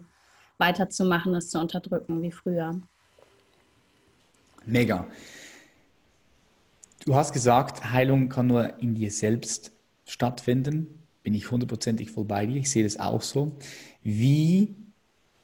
[0.60, 2.80] weiterzumachen, es zu unterdrücken wie früher.
[4.66, 5.06] Mega.
[7.04, 9.72] Du hast gesagt, Heilung kann nur in dir selbst
[10.04, 11.02] stattfinden.
[11.22, 12.56] Bin ich hundertprozentig voll bei dir.
[12.56, 13.56] Ich sehe das auch so.
[14.02, 14.76] Wie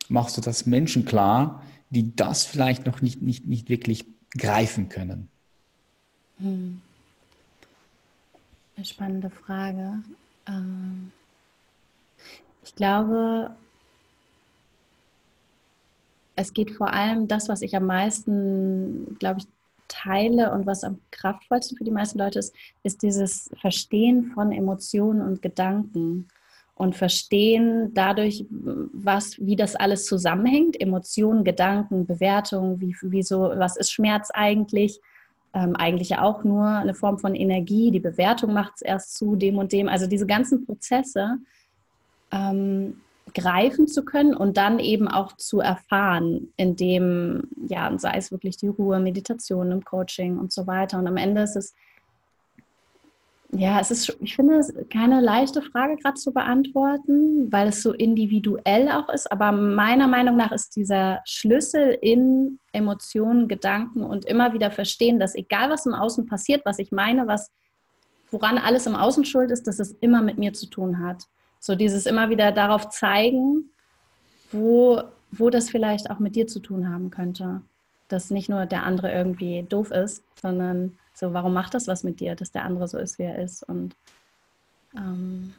[0.09, 4.05] machst du das Menschen klar, die das vielleicht noch nicht, nicht, nicht wirklich
[4.37, 5.29] greifen können?
[6.39, 6.83] Hm.
[8.77, 10.03] Eine spannende Frage.
[10.47, 11.11] Ähm,
[12.63, 13.57] ich glaube,
[16.37, 19.47] es geht vor allem das, was ich am meisten, glaube ich,
[19.89, 25.23] teile und was am kraftvollsten für die meisten Leute ist, ist dieses Verstehen von Emotionen
[25.23, 26.29] und Gedanken
[26.75, 33.77] und verstehen dadurch, was, wie das alles zusammenhängt, Emotionen, Gedanken, Bewertungen, wie, wie so, was
[33.77, 35.01] ist Schmerz eigentlich?
[35.55, 39.37] Ähm, eigentlich ja auch nur eine Form von Energie, die Bewertung macht es erst zu
[39.37, 39.89] dem und dem.
[39.89, 41.39] Also diese ganzen Prozesse,
[42.31, 43.01] ähm,
[43.35, 48.69] greifen zu können und dann eben auch zu erfahren, indem, ja, sei es wirklich die
[48.69, 50.99] Ruhe, Meditation im Coaching und so weiter.
[50.99, 51.75] Und am Ende ist es,
[53.53, 57.93] ja, es ist, ich finde es keine leichte Frage gerade zu beantworten, weil es so
[57.93, 59.31] individuell auch ist.
[59.31, 65.35] Aber meiner Meinung nach ist dieser Schlüssel in Emotionen, Gedanken und immer wieder verstehen, dass
[65.35, 67.51] egal was im Außen passiert, was ich meine, was,
[68.31, 71.25] woran alles im Außen schuld ist, dass es immer mit mir zu tun hat.
[71.67, 73.71] So dieses immer wieder darauf zeigen,
[74.53, 75.03] wo,
[75.33, 77.61] wo das vielleicht auch mit dir zu tun haben könnte.
[78.07, 82.21] Dass nicht nur der andere irgendwie doof ist, sondern so, warum macht das was mit
[82.21, 83.65] dir, dass der andere so ist, wie er ist?
[83.65, 83.97] Und
[84.97, 85.55] ähm,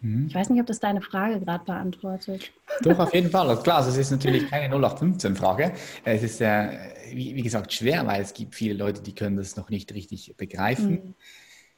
[0.00, 0.26] mhm.
[0.26, 2.50] ich weiß nicht, ob das deine Frage gerade beantwortet.
[2.82, 3.56] Doch, auf jeden Fall.
[3.62, 5.74] Klar, also es ist natürlich keine 0815-Frage.
[6.02, 6.76] Es ist, äh,
[7.12, 10.34] wie, wie, gesagt, schwer, weil es gibt viele Leute, die können das noch nicht richtig
[10.36, 10.90] begreifen.
[10.90, 11.14] Mhm.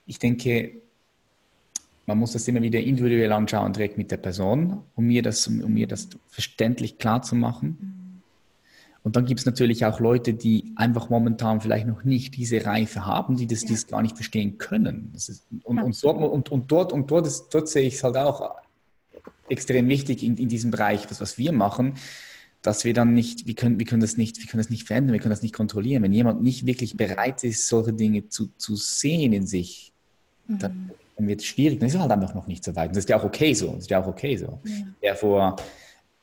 [0.07, 0.81] Ich denke,
[2.09, 5.75] man muss das immer wieder individuell anschauen, direkt mit der Person, um mir das, um
[5.75, 8.23] mir das verständlich klar zu machen.
[9.03, 13.05] Und dann gibt es natürlich auch Leute, die einfach momentan vielleicht noch nicht diese Reife
[13.05, 13.69] haben, die das, ja.
[13.69, 15.13] dies gar nicht verstehen können.
[15.15, 18.17] Ist, und, und, dort, und, und, dort, und dort, ist, dort sehe ich es halt
[18.17, 18.55] auch
[19.51, 21.95] extrem wichtig in, in diesem Bereich, was, was wir machen,
[22.63, 25.13] dass wir dann nicht, wir können, wir können das nicht, wir können das nicht verändern,
[25.13, 26.03] wir können das nicht kontrollieren.
[26.03, 29.93] Wenn jemand nicht wirklich bereit ist, solche Dinge zu, zu sehen in sich,
[30.49, 31.81] dann mhm dann wird es schwierig.
[31.81, 32.89] Dann ist es halt einfach noch nicht so weit.
[32.89, 33.73] Und das ist ja auch okay so.
[33.73, 34.61] Das ist ja auch okay so.
[34.65, 35.57] Ja, ja vor,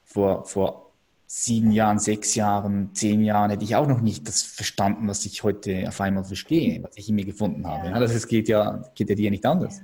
[0.03, 0.91] vor, vor
[1.27, 5.43] sieben Jahren, sechs Jahren, zehn Jahren hätte ich auch noch nicht das verstanden, was ich
[5.43, 7.89] heute auf einmal verstehe, was ich in mir gefunden habe.
[7.89, 7.99] Ja.
[7.99, 9.81] das geht ja, geht ja dir nicht anders.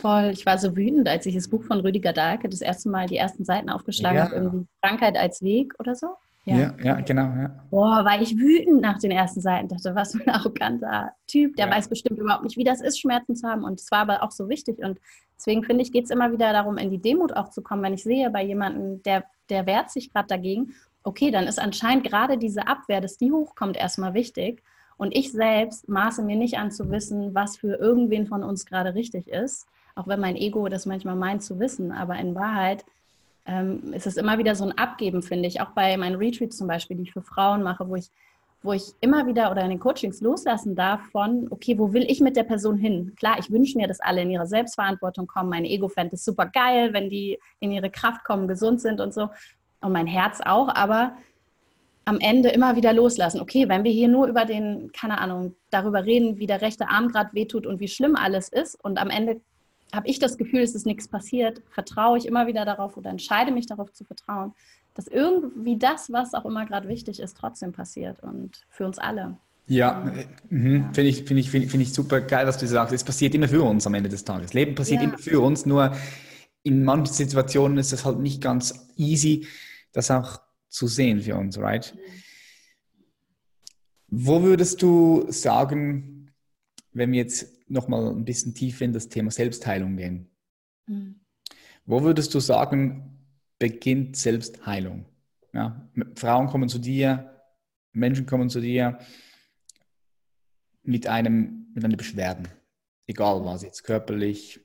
[0.00, 0.30] Voll.
[0.32, 3.16] Ich war so wütend, als ich das Buch von Rüdiger Dahlke das erste Mal die
[3.16, 6.16] ersten Seiten aufgeschlagen habe, irgendwie Krankheit als Weg oder so.
[6.44, 7.22] Ja, ja, ja genau.
[7.22, 7.50] Ja.
[7.70, 9.68] Boah, war ich wütend nach den ersten Seiten.
[9.68, 11.56] Dachte, was für ein arroganter Typ.
[11.56, 11.72] Der ja.
[11.72, 13.64] weiß bestimmt überhaupt nicht, wie das ist, Schmerzen zu haben.
[13.64, 14.78] Und es war aber auch so wichtig.
[14.78, 14.98] Und
[15.36, 17.82] deswegen finde ich, geht es immer wieder darum, in die Demut auch zu kommen.
[17.82, 20.74] Wenn ich sehe bei jemandem, der, der wehrt sich gerade dagegen,
[21.04, 24.62] okay, dann ist anscheinend gerade diese Abwehr, dass die hochkommt, erstmal wichtig.
[24.96, 28.94] Und ich selbst maße mir nicht an zu wissen, was für irgendwen von uns gerade
[28.94, 29.66] richtig ist.
[29.94, 31.92] Auch wenn mein Ego das manchmal meint zu wissen.
[31.92, 32.84] Aber in Wahrheit
[33.46, 35.60] ähm, ist es immer wieder so ein Abgeben, finde ich.
[35.60, 38.10] Auch bei meinen Retreats zum Beispiel, die ich für Frauen mache, wo ich,
[38.62, 42.20] wo ich immer wieder oder in den Coachings loslassen darf von, okay, wo will ich
[42.20, 43.14] mit der Person hin?
[43.16, 45.50] Klar, ich wünsche mir, dass alle in ihre Selbstverantwortung kommen.
[45.50, 49.12] Mein Ego fände es super geil, wenn die in ihre Kraft kommen, gesund sind und
[49.12, 49.30] so.
[49.80, 51.16] Und mein Herz auch, aber
[52.04, 53.40] am Ende immer wieder loslassen.
[53.40, 57.08] Okay, wenn wir hier nur über den, keine Ahnung, darüber reden, wie der rechte Arm
[57.08, 59.40] gerade wehtut und wie schlimm alles ist und am Ende
[59.92, 63.52] habe ich das Gefühl, es ist nichts passiert, vertraue ich immer wieder darauf oder entscheide
[63.52, 64.54] mich darauf zu vertrauen,
[64.94, 69.36] dass irgendwie das, was auch immer gerade wichtig ist, trotzdem passiert und für uns alle.
[69.66, 70.12] Ja,
[70.48, 70.76] mhm.
[70.76, 70.92] ja.
[70.92, 72.92] finde ich, find ich, find, find ich super geil, was du sagst.
[72.94, 74.54] Es passiert immer für uns am Ende des Tages.
[74.54, 75.08] Leben passiert ja.
[75.08, 75.94] immer für uns, nur
[76.62, 79.46] in manchen Situationen ist es halt nicht ganz easy,
[79.92, 81.94] das auch zu sehen für uns, right?
[81.94, 82.22] Mhm.
[84.14, 86.30] Wo würdest du sagen,
[86.92, 90.30] wenn wir jetzt nochmal ein bisschen tiefer in das Thema Selbstheilung gehen.
[90.86, 91.20] Mhm.
[91.84, 93.18] Wo würdest du sagen,
[93.58, 95.06] beginnt Selbstheilung?
[95.52, 97.42] Ja, Frauen kommen zu dir,
[97.92, 98.98] Menschen kommen zu dir
[100.82, 102.48] mit einem mit einer Beschwerden,
[103.06, 104.60] egal was jetzt körperlich,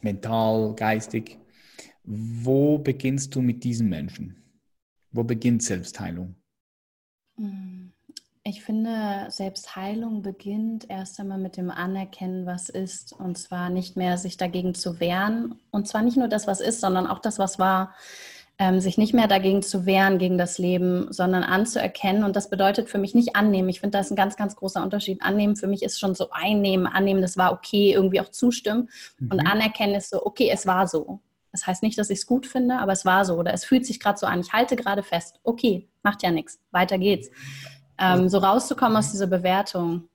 [0.00, 1.38] mental, geistig.
[2.02, 4.36] Wo beginnst du mit diesen Menschen?
[5.10, 6.36] Wo beginnt Selbstheilung?
[7.36, 7.85] Mhm.
[8.48, 13.12] Ich finde, Selbstheilung beginnt erst einmal mit dem Anerkennen, was ist.
[13.12, 15.58] Und zwar nicht mehr sich dagegen zu wehren.
[15.72, 17.92] Und zwar nicht nur das, was ist, sondern auch das, was war.
[18.56, 22.22] Ähm, sich nicht mehr dagegen zu wehren, gegen das Leben, sondern anzuerkennen.
[22.22, 23.68] Und das bedeutet für mich nicht annehmen.
[23.68, 25.22] Ich finde, da ist ein ganz, ganz großer Unterschied.
[25.22, 28.90] Annehmen für mich ist schon so einnehmen, annehmen, das war okay, irgendwie auch zustimmen.
[29.18, 29.32] Mhm.
[29.32, 31.18] Und anerkennen ist so, okay, es war so.
[31.50, 33.34] Das heißt nicht, dass ich es gut finde, aber es war so.
[33.34, 34.38] Oder es fühlt sich gerade so an.
[34.38, 35.40] Ich halte gerade fest.
[35.42, 36.60] Okay, macht ja nichts.
[36.70, 37.28] Weiter geht's
[37.98, 40.08] ähm, so rauszukommen aus dieser Bewertung.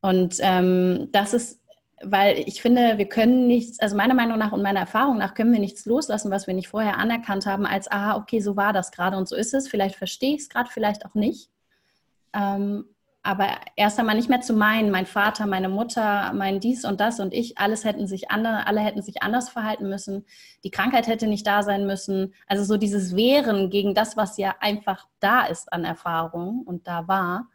[0.00, 1.60] Und ähm, das ist,
[2.02, 5.52] weil ich finde, wir können nichts, also meiner Meinung nach und meiner Erfahrung nach können
[5.52, 8.90] wir nichts loslassen, was wir nicht vorher anerkannt haben, als, aha, okay, so war das
[8.90, 9.68] gerade und so ist es.
[9.68, 11.50] Vielleicht verstehe ich es gerade, vielleicht auch nicht.
[12.32, 12.86] Ähm,
[13.22, 17.20] aber erst einmal nicht mehr zu meinen, mein Vater, meine Mutter, mein dies und das
[17.20, 20.26] und ich, alles hätten sich andere, alle hätten sich anders verhalten müssen.
[20.64, 22.34] Die Krankheit hätte nicht da sein müssen.
[22.48, 27.06] Also so dieses Wehren gegen das, was ja einfach da ist an Erfahrung und da
[27.06, 27.48] war.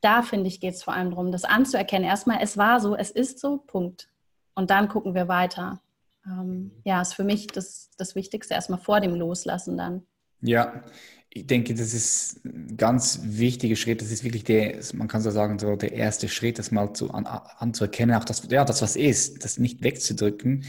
[0.00, 2.08] Da finde ich, geht es vor allem darum, das anzuerkennen.
[2.08, 4.08] Erstmal, es war so, es ist so, Punkt.
[4.54, 5.80] Und dann gucken wir weiter.
[6.26, 10.02] Ähm, ja, ist für mich das, das Wichtigste, erstmal vor dem Loslassen dann.
[10.40, 10.82] Ja,
[11.34, 14.02] ich denke, das ist ein ganz wichtiger Schritt.
[14.02, 17.10] Das ist wirklich der, man kann so sagen, so der erste Schritt, das mal zu,
[17.10, 20.64] an, anzuerkennen, auch das, ja, das was ist, das nicht wegzudrücken.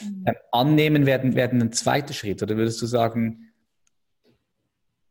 [0.00, 0.24] Mhm.
[0.26, 2.42] Ähm, annehmen werden, werden ein zweiter Schritt.
[2.42, 3.52] Oder würdest du sagen,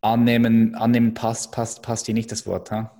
[0.01, 2.93] annehmen, annehmen passt, passt, passt dir nicht das Wort, ha?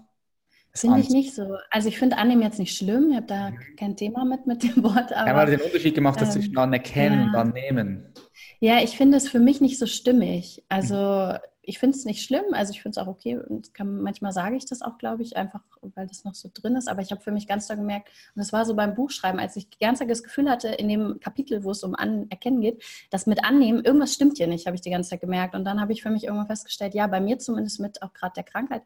[0.73, 1.57] Finde ich nicht so.
[1.71, 3.09] Also ich finde annehmen jetzt nicht schlimm.
[3.09, 3.57] Ich habe da mhm.
[3.77, 5.11] kein Thema mit mit dem Wort.
[5.11, 7.25] Aber, ja, weil du den Unterschied gemacht hast ähm, zwischen anerkennen ja.
[7.25, 8.13] und annehmen.
[8.59, 10.63] Ja, ich finde es für mich nicht so stimmig.
[10.69, 11.33] Also
[11.67, 14.55] ich finde es nicht schlimm, also ich finde es auch okay und kann, manchmal sage
[14.55, 17.19] ich das auch, glaube ich, einfach, weil das noch so drin ist, aber ich habe
[17.19, 20.23] für mich ganz doll gemerkt, und das war so beim Buchschreiben, als ich ganz das
[20.23, 24.37] Gefühl hatte, in dem Kapitel, wo es um Anerkennen geht, dass mit Annehmen, irgendwas stimmt
[24.37, 26.47] hier nicht, habe ich die ganze Zeit gemerkt und dann habe ich für mich irgendwann
[26.47, 28.83] festgestellt, ja, bei mir zumindest mit auch gerade der Krankheit,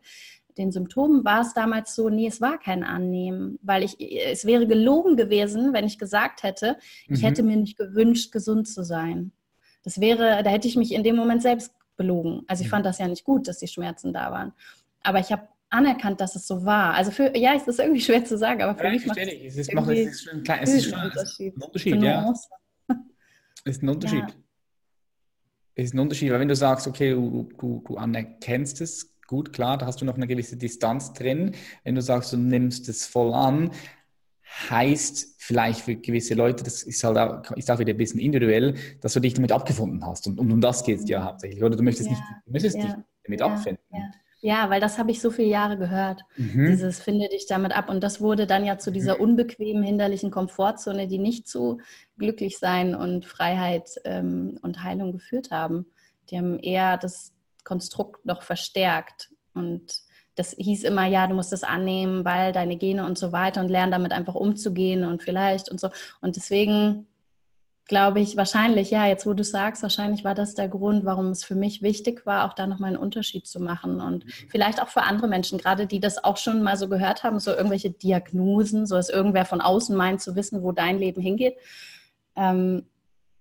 [0.58, 4.66] den Symptomen war es damals so, nee, es war kein Annehmen, weil ich, es wäre
[4.66, 7.26] gelogen gewesen, wenn ich gesagt hätte, ich mhm.
[7.26, 9.34] hätte mir nicht gewünscht, gesund zu sein.
[9.84, 12.44] Das wäre, da hätte ich mich in dem Moment selbst belogen.
[12.48, 12.72] Also ich mhm.
[12.72, 14.54] fand das ja nicht gut, dass die Schmerzen da waren.
[15.04, 16.94] Aber ich habe anerkannt, dass es so war.
[16.94, 19.58] Also für, ja, es ist irgendwie schwer zu sagen, aber für ja, mich macht es,
[19.58, 21.56] es, macht, es ist schon es ist schon ein Unterschied.
[21.56, 22.34] Ein Unterschied, ja.
[23.64, 24.20] Es ist ein Unterschied.
[24.28, 24.36] Ja.
[25.76, 29.54] Es ist ein Unterschied, weil wenn du sagst, okay, du, du, du anerkennst es, gut,
[29.54, 31.54] klar, da hast du noch eine gewisse Distanz drin.
[31.84, 33.72] Wenn du sagst, du nimmst es voll an,
[34.70, 38.76] heißt vielleicht für gewisse Leute, das ist halt auch, ist auch wieder ein bisschen individuell,
[39.00, 40.28] dass du dich damit abgefunden hast.
[40.28, 41.64] Und, und um das geht es ja hauptsächlich.
[41.64, 43.84] Oder du möchtest, ja, nicht, du möchtest ja, dich damit ja, abfinden.
[44.42, 44.70] Ja.
[44.70, 46.22] weil das habe ich so viele Jahre gehört.
[46.36, 46.68] Mhm.
[46.68, 47.90] Dieses finde dich damit ab.
[47.90, 49.22] Und das wurde dann ja zu dieser mhm.
[49.22, 51.80] unbequemen, hinderlichen Komfortzone, die nicht zu
[52.18, 55.86] Glücklichsein und Freiheit ähm, und Heilung geführt haben.
[56.30, 57.34] Die haben eher das
[57.64, 59.32] Konstrukt noch verstärkt.
[59.54, 60.04] Und
[60.36, 63.70] das hieß immer, ja, du musst das annehmen, weil deine Gene und so weiter und
[63.70, 65.90] lernen damit einfach umzugehen und vielleicht und so.
[66.22, 67.08] Und deswegen
[67.86, 71.44] glaube ich wahrscheinlich, ja, jetzt wo du sagst, wahrscheinlich war das der Grund, warum es
[71.44, 74.00] für mich wichtig war, auch da nochmal einen Unterschied zu machen.
[74.00, 77.40] Und vielleicht auch für andere Menschen, gerade die das auch schon mal so gehört haben,
[77.40, 81.58] so irgendwelche Diagnosen, so dass irgendwer von außen meint zu wissen, wo dein Leben hingeht.
[82.38, 82.86] Ähm,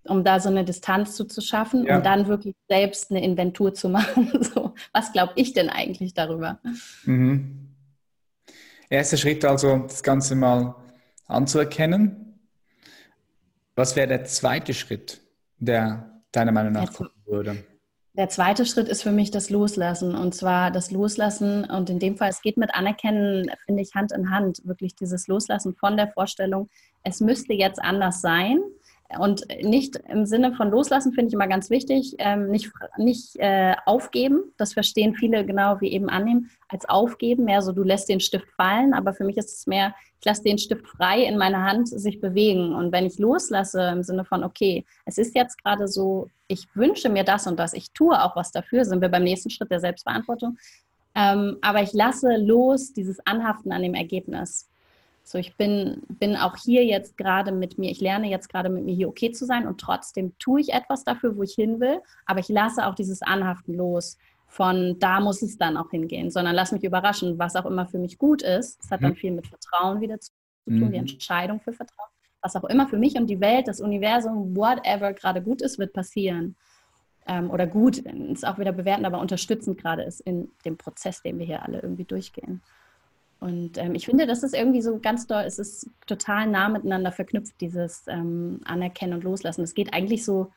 [0.05, 1.97] um da so eine Distanz zu, zu schaffen ja.
[1.97, 4.31] und dann wirklich selbst eine Inventur zu machen.
[4.43, 6.61] So, was glaube ich denn eigentlich darüber?
[7.05, 7.69] Mhm.
[8.89, 10.75] Erster Schritt also, das Ganze mal
[11.27, 12.39] anzuerkennen.
[13.77, 15.21] Was wäre der zweite Schritt,
[15.59, 17.65] der deiner Meinung nach kommen würde?
[18.15, 20.17] Der zweite Schritt ist für mich das Loslassen.
[20.17, 24.11] Und zwar das Loslassen, und in dem Fall, es geht mit Anerkennen, finde ich, Hand
[24.11, 26.69] in Hand, wirklich dieses Loslassen von der Vorstellung,
[27.05, 28.61] es müsste jetzt anders sein
[29.19, 33.75] und nicht im Sinne von loslassen, finde ich immer ganz wichtig, ähm, nicht, nicht äh,
[33.85, 34.53] aufgeben.
[34.57, 37.45] Das verstehen viele genau wie eben annehmen, als aufgeben.
[37.45, 40.45] Mehr so, du lässt den Stift fallen, aber für mich ist es mehr, ich lasse
[40.45, 42.75] den Stift frei in meiner Hand sich bewegen.
[42.75, 47.09] Und wenn ich loslasse im Sinne von, okay, es ist jetzt gerade so, ich wünsche
[47.09, 49.81] mir das und das, ich tue auch was dafür, sind wir beim nächsten Schritt der
[49.81, 50.57] Selbstverantwortung.
[51.17, 54.70] Ähm, aber ich lasse los dieses Anhaften an dem Ergebnis.
[55.31, 58.85] So, ich bin, bin auch hier jetzt gerade mit mir, ich lerne jetzt gerade mit
[58.85, 62.01] mir hier okay zu sein und trotzdem tue ich etwas dafür, wo ich hin will,
[62.27, 64.17] aber ich lasse auch dieses Anhaften los
[64.51, 67.99] von da muss es dann auch hingehen, sondern lass mich überraschen, was auch immer für
[67.99, 68.81] mich gut ist.
[68.81, 69.17] Das hat dann mhm.
[69.17, 70.33] viel mit Vertrauen wieder zu
[70.67, 70.91] tun, mhm.
[70.91, 72.09] die Entscheidung für Vertrauen.
[72.43, 75.93] Was auch immer für mich und die Welt, das Universum, whatever gerade gut ist, wird
[75.93, 76.57] passieren.
[77.29, 81.39] Ähm, oder gut, ist auch wieder bewertend, aber unterstützend gerade ist in dem Prozess, den
[81.39, 82.61] wir hier alle irgendwie durchgehen.
[83.41, 87.11] Und ähm, ich finde, das ist irgendwie so ganz doll, es ist total nah miteinander
[87.11, 89.63] verknüpft, dieses ähm, Anerkennen und Loslassen.
[89.63, 90.53] Es geht eigentlich so,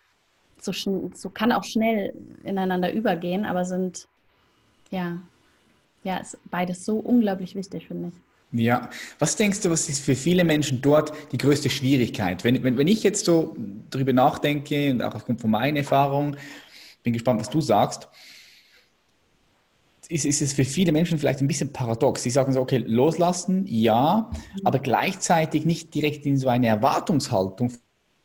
[0.59, 0.73] so,
[1.13, 4.07] so kann auch schnell ineinander übergehen, aber sind,
[4.91, 5.17] ja,
[6.03, 8.59] ja, ist beides so unglaublich wichtig, finde ich.
[8.59, 12.43] Ja, was denkst du, was ist für viele Menschen dort die größte Schwierigkeit?
[12.43, 13.55] Wenn, wenn, wenn ich jetzt so
[13.89, 16.35] drüber nachdenke und auch aufgrund von meiner Erfahrung,
[17.01, 18.09] bin gespannt, was du sagst,
[20.13, 22.21] ist, ist es für viele Menschen vielleicht ein bisschen paradox.
[22.21, 24.61] Sie sagen so, okay, loslassen, ja, mhm.
[24.63, 27.73] aber gleichzeitig nicht direkt in so eine Erwartungshaltung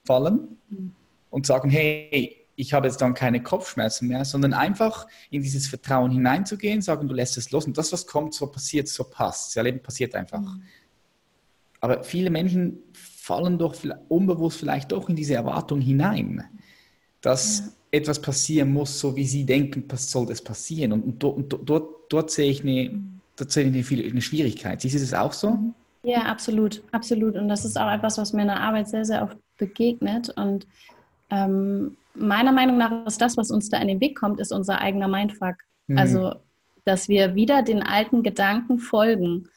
[0.05, 0.93] fallen mhm.
[1.31, 6.11] und sagen, hey, ich habe jetzt dann keine Kopfschmerzen mehr, sondern einfach in dieses Vertrauen
[6.11, 9.57] hineinzugehen, sagen, du lässt es los und das, was kommt, so passiert, so passt.
[9.57, 10.41] Das Leben passiert einfach.
[10.41, 10.63] Mhm.
[11.81, 13.77] Aber viele Menschen fallen doch
[14.09, 16.45] unbewusst vielleicht doch in diese Erwartung hinein,
[17.21, 20.93] dass ja etwas passieren muss, so wie sie denken, soll das passieren.
[20.93, 23.03] Und, und, dort, und dort, dort, sehe ich eine,
[23.37, 24.81] dort sehe ich eine, eine Schwierigkeit.
[24.81, 25.59] Siehst du das auch so?
[26.03, 27.37] Ja, absolut, absolut.
[27.37, 30.31] Und das ist auch etwas, was mir in der Arbeit sehr, sehr oft begegnet.
[30.31, 30.67] Und
[31.31, 34.81] ähm, meiner Meinung nach ist das, was uns da in den Weg kommt, ist unser
[34.81, 35.57] eigener Mindfuck.
[35.87, 35.99] Mhm.
[35.99, 36.35] Also,
[36.85, 39.49] dass wir wieder den alten Gedanken folgen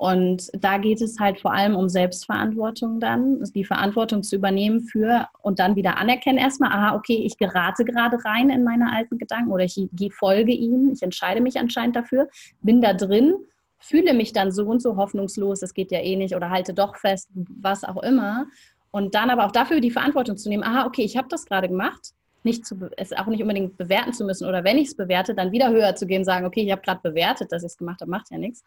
[0.00, 5.28] Und da geht es halt vor allem um Selbstverantwortung dann, die Verantwortung zu übernehmen für
[5.42, 9.52] und dann wieder anerkennen erstmal, aha, okay, ich gerate gerade rein in meine alten Gedanken
[9.52, 12.30] oder ich folge ihnen, ich entscheide mich anscheinend dafür,
[12.62, 13.34] bin da drin,
[13.78, 16.96] fühle mich dann so und so hoffnungslos, es geht ja eh nicht oder halte doch
[16.96, 18.46] fest, was auch immer.
[18.90, 21.68] Und dann aber auch dafür die Verantwortung zu nehmen, aha, okay, ich habe das gerade
[21.68, 25.34] gemacht, nicht zu, es auch nicht unbedingt bewerten zu müssen oder wenn ich es bewerte,
[25.34, 28.00] dann wieder höher zu gehen, sagen, okay, ich habe gerade bewertet, dass ich es gemacht
[28.00, 28.64] habe, macht ja nichts.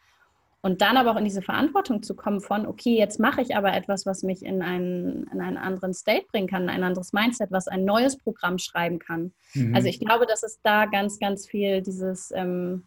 [0.65, 3.73] Und dann aber auch in diese Verantwortung zu kommen von, okay, jetzt mache ich aber
[3.73, 7.67] etwas, was mich in einen, in einen anderen State bringen kann, ein anderes Mindset, was
[7.67, 9.33] ein neues Programm schreiben kann.
[9.53, 9.75] Mhm.
[9.75, 12.85] Also ich glaube, dass es da ganz, ganz viel dieses, ähm,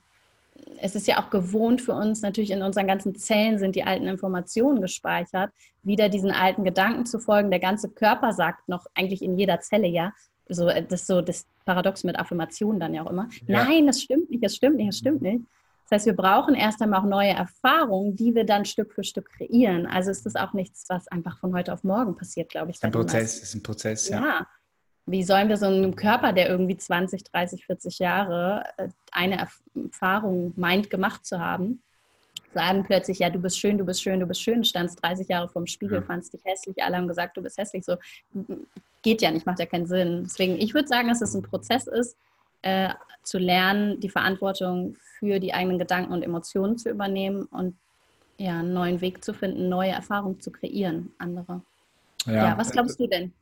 [0.81, 4.07] es ist ja auch gewohnt für uns, natürlich in unseren ganzen Zellen sind die alten
[4.07, 7.51] Informationen gespeichert, wieder diesen alten Gedanken zu folgen.
[7.51, 10.15] Der ganze Körper sagt noch eigentlich in jeder Zelle, ja,
[10.49, 13.29] so, äh, das ist so das Paradox mit Affirmationen dann ja auch immer.
[13.47, 13.65] Ja.
[13.65, 15.45] Nein, das stimmt nicht, das stimmt nicht, das stimmt nicht.
[15.89, 19.31] Das heißt, wir brauchen erst einmal auch neue Erfahrungen, die wir dann Stück für Stück
[19.31, 19.87] kreieren.
[19.87, 22.83] Also ist das auch nichts, was einfach von heute auf morgen passiert, glaube ich.
[22.83, 24.21] Ein Prozess, ist ein Prozess, ja.
[24.21, 24.47] ja.
[25.09, 29.49] Wie sollen wir so einem Körper, der irgendwie 20, 30, 40 Jahre äh, eine
[29.85, 31.81] Erfahrung meint, gemacht zu haben,
[32.53, 35.49] sagen plötzlich, ja, du bist schön, du bist schön, du bist schön, standst 30 Jahre
[35.49, 36.03] vorm Spiegel, ja.
[36.03, 37.97] fandst dich hässlich, alle haben gesagt, du bist hässlich, so
[39.03, 40.25] geht ja nicht, macht ja keinen Sinn.
[40.25, 42.17] Deswegen, ich würde sagen, dass es ein Prozess ist,
[42.63, 42.89] äh,
[43.23, 47.77] zu lernen, die Verantwortung für die eigenen Gedanken und Emotionen zu übernehmen und
[48.39, 51.63] ja, einen neuen Weg zu finden, neue Erfahrungen zu kreieren, andere.
[52.27, 53.33] Ja, ja was glaubst du denn?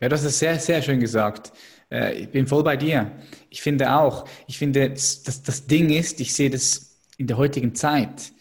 [0.00, 1.52] Ja, das ist sehr, sehr schön gesagt.
[1.90, 3.12] Äh, ich bin voll bei dir.
[3.50, 7.74] Ich finde auch, ich finde, das, das Ding ist, ich sehe das in der heutigen
[7.74, 8.32] Zeit,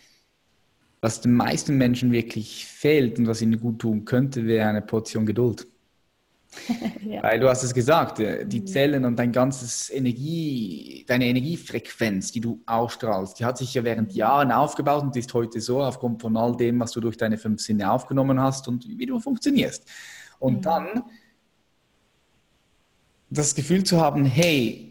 [1.01, 5.25] was den meisten Menschen wirklich fehlt und was ihnen gut tun könnte, wäre eine Portion
[5.25, 5.67] Geduld.
[7.05, 7.23] ja.
[7.23, 8.67] Weil du hast es gesagt, äh, die mhm.
[8.67, 14.13] Zellen und dein ganzes Energie, deine Energiefrequenz, die du ausstrahlst, die hat sich ja während
[14.13, 17.61] Jahren aufgebaut und ist heute so aufgrund von all dem, was du durch deine fünf
[17.61, 19.85] Sinne aufgenommen hast und wie du funktionierst.
[20.39, 20.61] Und mhm.
[20.61, 21.03] dann
[23.29, 24.89] das Gefühl zu haben, hey,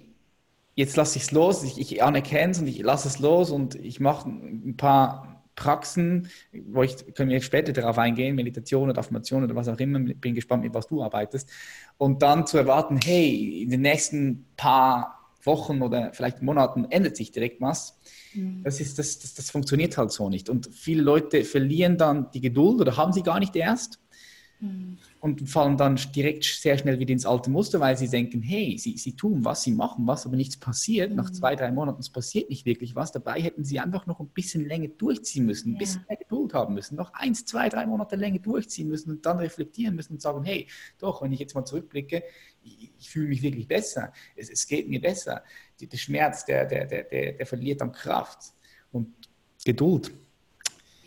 [0.74, 3.74] jetzt lasse ich es los, ich, ich anerkenne es und ich lasse es los und
[3.74, 9.42] ich mache ein paar Praxen, wo ich, können wir später darauf eingehen, Meditation oder Affirmation
[9.42, 11.50] oder was auch immer, bin gespannt, mit was du arbeitest.
[11.96, 17.32] Und dann zu erwarten, hey, in den nächsten paar Wochen oder vielleicht Monaten ändert sich
[17.32, 17.98] direkt was.
[18.34, 18.62] Mhm.
[18.62, 20.48] Das, ist, das, das, das funktioniert halt so nicht.
[20.48, 23.98] Und viele Leute verlieren dann die Geduld oder haben sie gar nicht erst
[24.60, 24.98] Mhm.
[25.20, 28.96] Und fallen dann direkt sehr schnell wieder ins alte Muster, weil sie denken, hey, sie,
[28.96, 31.10] sie tun was, sie machen was, aber nichts passiert.
[31.10, 31.16] Mhm.
[31.16, 33.10] Nach zwei, drei Monaten es passiert nicht wirklich was.
[33.10, 35.78] Dabei hätten sie einfach noch ein bisschen länger durchziehen müssen, ein ja.
[35.78, 39.38] bisschen mehr Geduld haben müssen, noch eins, zwei, drei Monate länger durchziehen müssen und dann
[39.38, 42.22] reflektieren müssen und sagen, hey, doch, wenn ich jetzt mal zurückblicke,
[42.62, 45.42] ich, ich fühle mich wirklich besser, es, es geht mir besser.
[45.80, 48.52] der Schmerz, der, der, der, der, der verliert an Kraft
[48.92, 49.14] und
[49.64, 50.12] Geduld.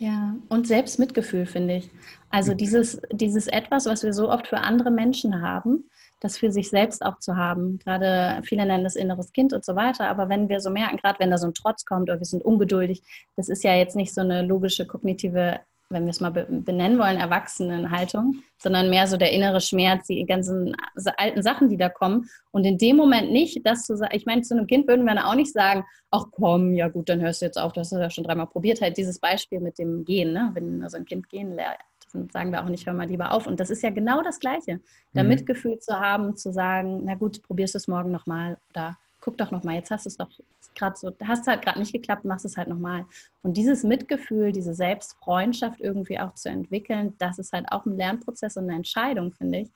[0.02, 1.90] Ja, und Selbstmitgefühl, finde ich.
[2.28, 5.88] Also dieses, dieses etwas, was wir so oft für andere Menschen haben,
[6.18, 7.78] das für sich selbst auch zu haben.
[7.78, 10.08] Gerade viele nennen das inneres Kind und so weiter.
[10.08, 12.44] Aber wenn wir so merken, gerade wenn da so ein Trotz kommt oder wir sind
[12.44, 13.00] ungeduldig,
[13.36, 15.60] das ist ja jetzt nicht so eine logische kognitive
[15.92, 20.74] wenn wir es mal benennen wollen, Erwachsenenhaltung, sondern mehr so der innere Schmerz, die ganzen
[21.16, 22.28] alten Sachen, die da kommen.
[22.50, 25.14] Und in dem Moment nicht, das zu sagen, ich meine, zu einem Kind würden wir
[25.14, 27.92] dann auch nicht sagen, ach komm, ja gut, dann hörst du jetzt auf, das hast
[27.92, 28.80] du ja schon dreimal probiert.
[28.80, 30.50] Halt dieses Beispiel mit dem Gehen, ne?
[30.54, 31.78] wenn also ein Kind gehen lernt,
[32.12, 33.46] dann sagen wir auch nicht, hör mal lieber auf.
[33.46, 34.80] Und das ist ja genau das Gleiche.
[35.12, 35.30] Da mhm.
[35.30, 39.50] Mitgefühl zu haben, zu sagen, na gut, probierst du es morgen nochmal oder guck doch
[39.50, 40.30] nochmal, jetzt hast du es doch
[40.74, 43.06] gerade so, hast halt gerade nicht geklappt, machst es halt nochmal.
[43.42, 48.56] Und dieses Mitgefühl, diese Selbstfreundschaft irgendwie auch zu entwickeln, das ist halt auch ein Lernprozess
[48.56, 49.70] und eine Entscheidung, finde ich.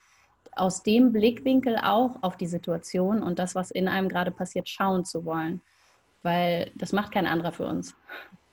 [0.52, 5.04] Aus dem Blickwinkel auch auf die Situation und das, was in einem gerade passiert, schauen
[5.04, 5.60] zu wollen.
[6.22, 7.94] Weil das macht kein anderer für uns.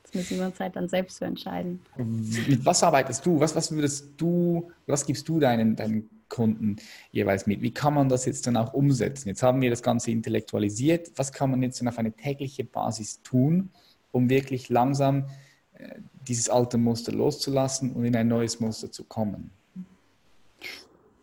[0.03, 1.81] Das müssen wir uns halt dann selbst für entscheiden.
[1.95, 3.39] Mit was arbeitest du?
[3.39, 6.77] Was, was würdest du, was gibst du deinen, deinen Kunden
[7.11, 7.61] jeweils mit.
[7.61, 9.29] Wie kann man das jetzt dann auch umsetzen?
[9.29, 11.11] Jetzt haben wir das Ganze intellektualisiert.
[11.15, 13.69] Was kann man jetzt dann auf eine tägliche Basis tun,
[14.11, 15.27] um wirklich langsam
[15.75, 19.51] äh, dieses alte Muster loszulassen und in ein neues Muster zu kommen?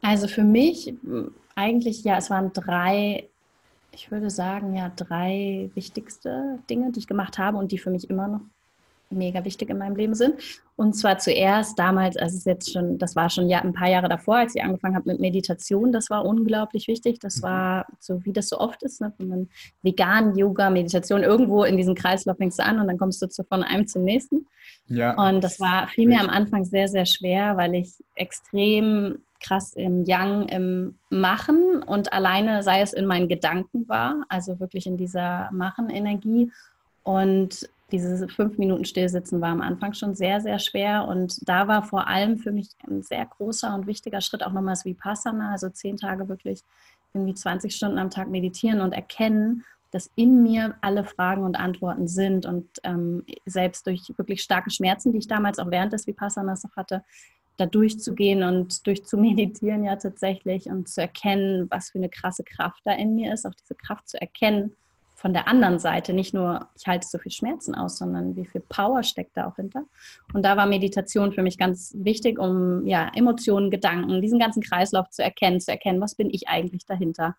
[0.01, 0.94] Also für mich
[1.57, 3.29] eigentlich, ja, es waren drei,
[3.90, 8.09] ich würde sagen, ja, drei wichtigste Dinge, die ich gemacht habe und die für mich
[8.09, 8.40] immer noch
[9.11, 10.35] mega wichtig in meinem Leben sind.
[10.77, 13.88] Und zwar zuerst damals, also es ist jetzt schon, das war schon ja, ein paar
[13.88, 17.18] Jahre davor, als ich angefangen habe mit Meditation, das war unglaublich wichtig.
[17.20, 17.42] Das mhm.
[17.42, 19.13] war so, wie das so oft ist, ne?
[19.19, 19.48] wenn man
[19.83, 23.44] vegan, Yoga, Meditation, irgendwo in diesem Kreislauf fängst du an und dann kommst du zu,
[23.44, 24.46] von einem zum nächsten.
[24.87, 25.15] Ja.
[25.15, 30.04] Und das war viel mehr am Anfang sehr, sehr schwer, weil ich extrem krass im
[30.04, 35.50] Yang, im Machen und alleine sei es in meinen Gedanken war, also wirklich in dieser
[35.52, 36.52] Machen-Energie.
[37.03, 41.07] Und diese fünf Minuten Stillsitzen war am Anfang schon sehr, sehr schwer.
[41.09, 44.85] Und da war vor allem für mich ein sehr großer und wichtiger Schritt auch nochmals
[44.85, 46.63] Vipassana, also zehn Tage wirklich
[47.13, 52.07] irgendwie 20 Stunden am Tag meditieren und erkennen, dass in mir alle Fragen und Antworten
[52.07, 52.46] sind.
[52.46, 56.77] Und ähm, selbst durch wirklich starke Schmerzen, die ich damals auch während des Vipassanas noch
[56.77, 57.03] hatte,
[57.57, 62.44] da durchzugehen und durch zu meditieren ja tatsächlich und zu erkennen, was für eine krasse
[62.44, 64.77] Kraft da in mir ist, auch diese Kraft zu erkennen
[65.21, 68.62] von der anderen Seite, nicht nur, ich halte so viel Schmerzen aus, sondern wie viel
[68.62, 69.85] Power steckt da auch hinter.
[70.33, 75.10] Und da war Meditation für mich ganz wichtig, um ja, Emotionen, Gedanken, diesen ganzen Kreislauf
[75.10, 77.37] zu erkennen, zu erkennen, was bin ich eigentlich dahinter.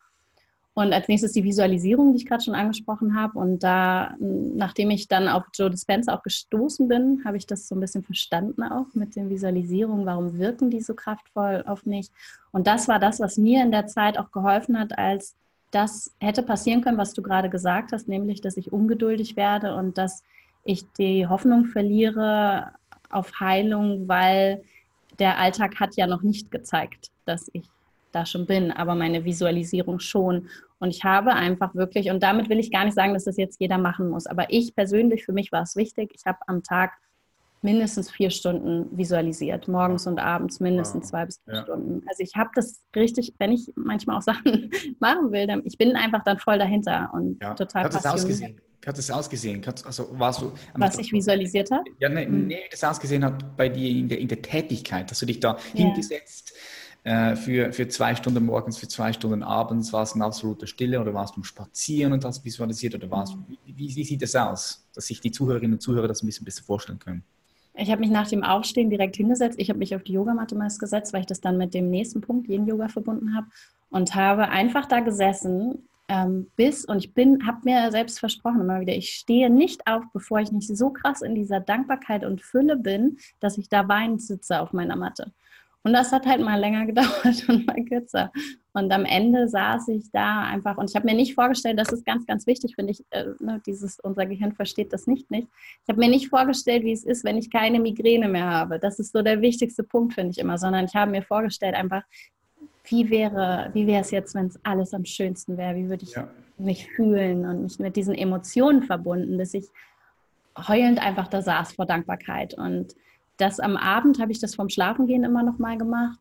[0.75, 3.39] Und als nächstes die Visualisierung, die ich gerade schon angesprochen habe.
[3.39, 7.73] Und da, nachdem ich dann auf Joe Dispenza auch gestoßen bin, habe ich das so
[7.73, 10.05] ein bisschen verstanden auch mit den Visualisierungen.
[10.05, 12.09] Warum wirken die so kraftvoll auf mich?
[12.51, 15.35] Und das war das, was mir in der Zeit auch geholfen hat, als
[15.71, 19.97] das hätte passieren können, was du gerade gesagt hast, nämlich, dass ich ungeduldig werde und
[19.97, 20.23] dass
[20.63, 22.73] ich die Hoffnung verliere
[23.09, 24.63] auf Heilung, weil
[25.19, 27.63] der Alltag hat ja noch nicht gezeigt, dass ich
[28.11, 30.49] da schon bin, aber meine Visualisierung schon.
[30.79, 33.59] Und ich habe einfach wirklich, und damit will ich gar nicht sagen, dass das jetzt
[33.59, 36.91] jeder machen muss, aber ich persönlich, für mich war es wichtig, ich habe am Tag
[37.61, 41.63] mindestens vier Stunden visualisiert, morgens und abends mindestens zwei bis vier ja.
[41.63, 42.03] Stunden.
[42.07, 45.95] Also ich habe das richtig, wenn ich manchmal auch Sachen machen will, dann, ich bin
[45.95, 47.53] einfach dann voll dahinter und ja.
[47.53, 48.59] total Hat das ausgesehen?
[48.85, 49.61] Hat das ausgesehen?
[49.85, 51.83] Also warst du, Was ich visualisiert habe?
[51.99, 52.47] Ja, nee, mhm.
[52.47, 55.39] nee, wie das ausgesehen hat bei dir in der, in der Tätigkeit, dass du dich
[55.39, 55.85] da ja.
[55.85, 56.53] hingesetzt
[57.03, 60.99] äh, für, für zwei Stunden morgens, für zwei Stunden abends, war es in absoluter Stille
[60.99, 64.87] oder warst du Spazieren und hast visualisiert oder warst wie, wie, wie sieht das aus,
[64.95, 67.23] dass sich die Zuhörerinnen und Zuhörer das ein bisschen besser vorstellen können?
[67.73, 69.59] Ich habe mich nach dem Aufstehen direkt hingesetzt.
[69.59, 72.21] Ich habe mich auf die Yogamatte meist gesetzt, weil ich das dann mit dem nächsten
[72.21, 73.47] Punkt, Yin-Yoga, verbunden habe.
[73.89, 78.81] Und habe einfach da gesessen, ähm, bis, und ich bin, habe mir selbst versprochen immer
[78.81, 82.75] wieder, ich stehe nicht auf, bevor ich nicht so krass in dieser Dankbarkeit und Fülle
[82.75, 85.31] bin, dass ich da weinend sitze auf meiner Matte.
[85.83, 88.31] Und das hat halt mal länger gedauert und mal kürzer.
[88.73, 92.05] Und am Ende saß ich da einfach und ich habe mir nicht vorgestellt, das ist
[92.05, 95.47] ganz, ganz wichtig, finde ich, äh, ne, dieses, unser Gehirn versteht das nicht nicht.
[95.83, 98.79] Ich habe mir nicht vorgestellt, wie es ist, wenn ich keine Migräne mehr habe.
[98.79, 102.03] Das ist so der wichtigste Punkt, finde ich immer, sondern ich habe mir vorgestellt einfach,
[102.85, 105.75] wie wäre, wie wäre es jetzt, wenn es alles am schönsten wäre?
[105.75, 106.27] Wie würde ich ja.
[106.57, 109.65] mich fühlen und mich mit diesen Emotionen verbunden, dass ich
[110.57, 112.95] heulend einfach da saß vor Dankbarkeit und
[113.41, 116.19] das am Abend habe ich das vom Schlafengehen immer noch mal gemacht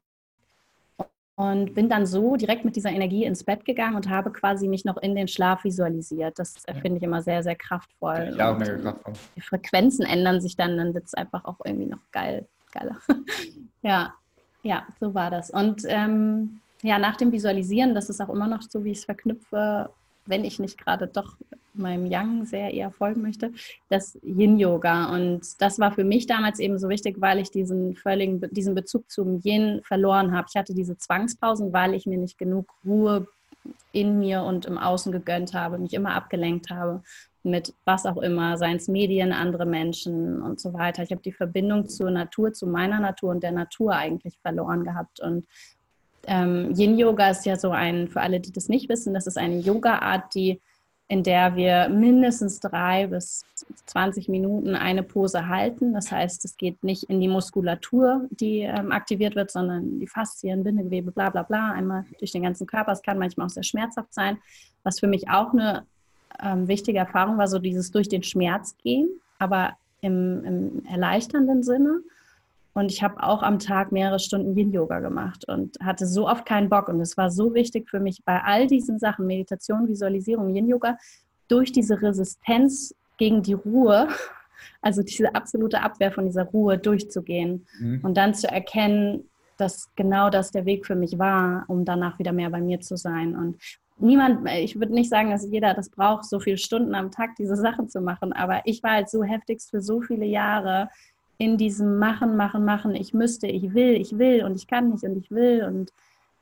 [1.37, 4.85] und bin dann so direkt mit dieser Energie ins Bett gegangen und habe quasi mich
[4.85, 6.39] noch in den Schlaf visualisiert.
[6.39, 6.75] Das ja.
[6.75, 8.35] finde ich immer sehr, sehr kraftvoll.
[8.37, 9.15] Ja, auch mega kraftvoll.
[9.37, 12.99] Die Frequenzen ändern sich dann, dann wird es einfach auch irgendwie noch geil, geiler.
[13.83, 14.15] ja,
[14.63, 15.51] ja, so war das.
[15.51, 19.05] Und ähm, ja, nach dem Visualisieren, das ist auch immer noch so, wie ich es
[19.05, 19.91] verknüpfe,
[20.27, 21.37] wenn ich nicht gerade doch
[21.75, 23.53] meinem Yang sehr eher folgen möchte,
[23.89, 25.15] das Yin-Yoga.
[25.15, 29.11] Und das war für mich damals eben so wichtig, weil ich diesen völligen, diesen Bezug
[29.11, 30.47] zum Yin verloren habe.
[30.51, 33.27] Ich hatte diese Zwangspausen, weil ich mir nicht genug Ruhe
[33.93, 37.03] in mir und im Außen gegönnt habe, mich immer abgelenkt habe
[37.43, 41.03] mit was auch immer, seien es Medien, andere Menschen und so weiter.
[41.03, 45.21] Ich habe die Verbindung zur Natur, zu meiner Natur und der Natur eigentlich verloren gehabt.
[45.21, 45.47] Und
[46.27, 49.59] ähm, Yin-Yoga ist ja so ein, für alle, die das nicht wissen, das ist eine
[49.59, 50.61] Yoga-Art, die
[51.11, 53.45] in der wir mindestens drei bis
[53.87, 55.93] 20 Minuten eine Pose halten.
[55.93, 60.63] Das heißt, es geht nicht in die Muskulatur, die ähm, aktiviert wird, sondern die Faszien,
[60.63, 62.93] Bindegewebe, bla bla bla, einmal durch den ganzen Körper.
[62.93, 64.39] Es kann manchmal auch sehr schmerzhaft sein.
[64.85, 65.85] Was für mich auch eine
[66.41, 69.09] ähm, wichtige Erfahrung war, so dieses durch den Schmerz gehen,
[69.41, 72.03] aber im, im erleichternden Sinne.
[72.81, 76.71] Und ich habe auch am Tag mehrere Stunden Yin-Yoga gemacht und hatte so oft keinen
[76.71, 76.89] Bock.
[76.89, 80.97] Und es war so wichtig für mich bei all diesen Sachen, Meditation, Visualisierung, Yin-Yoga,
[81.47, 84.09] durch diese Resistenz gegen die Ruhe,
[84.81, 88.01] also diese absolute Abwehr von dieser Ruhe durchzugehen mhm.
[88.03, 89.29] und dann zu erkennen,
[89.59, 92.97] dass genau das der Weg für mich war, um danach wieder mehr bei mir zu
[92.97, 93.37] sein.
[93.37, 93.59] Und
[93.99, 97.57] niemand, ich würde nicht sagen, dass jeder das braucht, so viele Stunden am Tag diese
[97.57, 100.89] Sachen zu machen, aber ich war halt so heftigst für so viele Jahre
[101.41, 105.05] in diesem Machen, Machen, Machen, ich müsste, ich will, ich will und ich kann nicht
[105.05, 105.91] und ich will und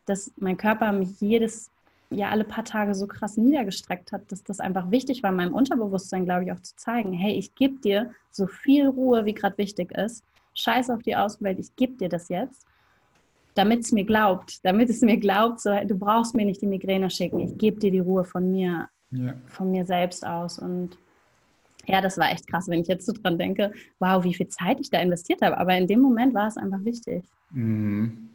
[0.06, 1.70] dass mein Körper mich jedes,
[2.10, 6.24] ja alle paar Tage so krass niedergestreckt hat, dass das einfach wichtig war, meinem Unterbewusstsein,
[6.24, 9.92] glaube ich, auch zu zeigen, hey, ich gebe dir so viel Ruhe, wie gerade wichtig
[9.92, 10.24] ist,
[10.54, 12.66] scheiß auf die Außenwelt, ich gebe dir das jetzt,
[13.54, 17.08] damit es mir glaubt, damit es mir glaubt, so, du brauchst mir nicht die Migräne
[17.08, 19.34] schicken, ich gebe dir die Ruhe von mir, ja.
[19.46, 20.98] von mir selbst aus und
[21.88, 24.78] ja, das war echt krass, wenn ich jetzt so dran denke, wow, wie viel Zeit
[24.80, 25.58] ich da investiert habe.
[25.58, 27.24] Aber in dem Moment war es einfach wichtig.
[27.50, 28.28] Mhm.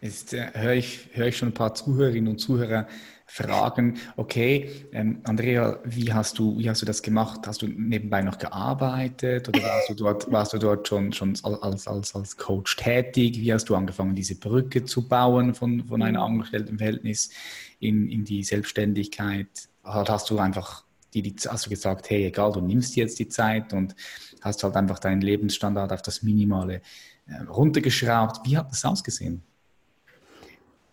[0.00, 2.86] Jetzt äh, höre ich, höre ich schon ein paar Zuhörerinnen und Zuhörer
[3.26, 7.46] fragen, okay, ähm, Andrea, wie hast, du, wie hast du das gemacht?
[7.46, 11.86] Hast du nebenbei noch gearbeitet oder warst du dort, warst du dort schon, schon als,
[11.86, 13.40] als, als Coach tätig?
[13.40, 16.22] Wie hast du angefangen, diese Brücke zu bauen von, von einem mhm.
[16.22, 17.30] Angestelltenverhältnis
[17.78, 19.48] in, in die Selbstständigkeit?
[19.84, 20.84] Hast du einfach
[21.14, 23.94] die, die, hast du gesagt, hey, egal, du nimmst jetzt die Zeit und
[24.40, 26.82] hast halt einfach deinen Lebensstandard auf das Minimale
[27.26, 28.46] äh, runtergeschraubt.
[28.46, 29.42] Wie hat das ausgesehen?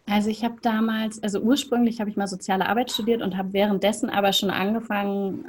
[0.10, 4.10] Also ich habe damals, also ursprünglich habe ich mal soziale Arbeit studiert und habe währenddessen
[4.10, 5.46] aber schon angefangen,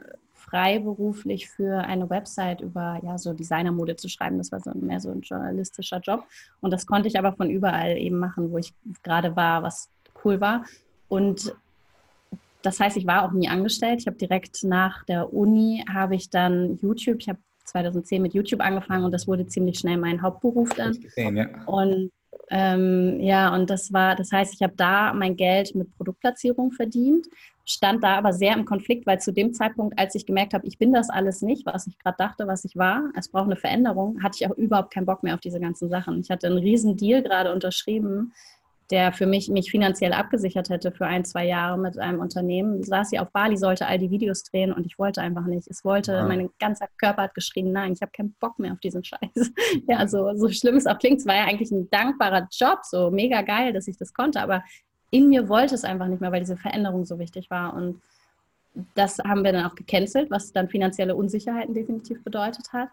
[0.48, 4.38] freiberuflich für eine Website über ja so Designermode zu schreiben.
[4.38, 6.24] Das war so mehr so ein journalistischer Job
[6.60, 9.90] und das konnte ich aber von überall eben machen, wo ich gerade war, was
[10.24, 10.64] cool war.
[11.08, 11.54] Und
[12.62, 14.00] das heißt, ich war auch nie angestellt.
[14.00, 17.18] Ich habe direkt nach der Uni habe ich dann YouTube.
[17.20, 20.98] Ich habe 2010 mit YouTube angefangen und das wurde ziemlich schnell mein Hauptberuf dann.
[21.00, 21.46] Gesehen, ja.
[21.66, 22.10] Und
[22.50, 27.26] ähm, ja, und das war, das heißt, ich habe da mein Geld mit Produktplatzierung verdient,
[27.66, 30.78] stand da aber sehr im Konflikt, weil zu dem Zeitpunkt, als ich gemerkt habe, ich
[30.78, 34.22] bin das alles nicht, was ich gerade dachte, was ich war, es braucht eine Veränderung,
[34.22, 36.20] hatte ich auch überhaupt keinen Bock mehr auf diese ganzen Sachen.
[36.20, 38.32] Ich hatte einen riesen Deal gerade unterschrieben
[38.90, 43.10] der für mich mich finanziell abgesichert hätte für ein, zwei Jahre mit einem Unternehmen, saß
[43.10, 45.68] sie auf Bali, sollte all die Videos drehen und ich wollte einfach nicht.
[45.68, 46.24] Es wollte, ja.
[46.26, 49.20] mein ganzer Körper hat geschrien, nein, ich habe keinen Bock mehr auf diesen Scheiß.
[49.88, 53.10] ja, so, so schlimm es auch klingt, es war ja eigentlich ein dankbarer Job, so
[53.10, 54.64] mega geil, dass ich das konnte, aber
[55.10, 58.00] in mir wollte es einfach nicht mehr, weil diese Veränderung so wichtig war und
[58.94, 62.88] das haben wir dann auch gecancelt, was dann finanzielle Unsicherheiten definitiv bedeutet hat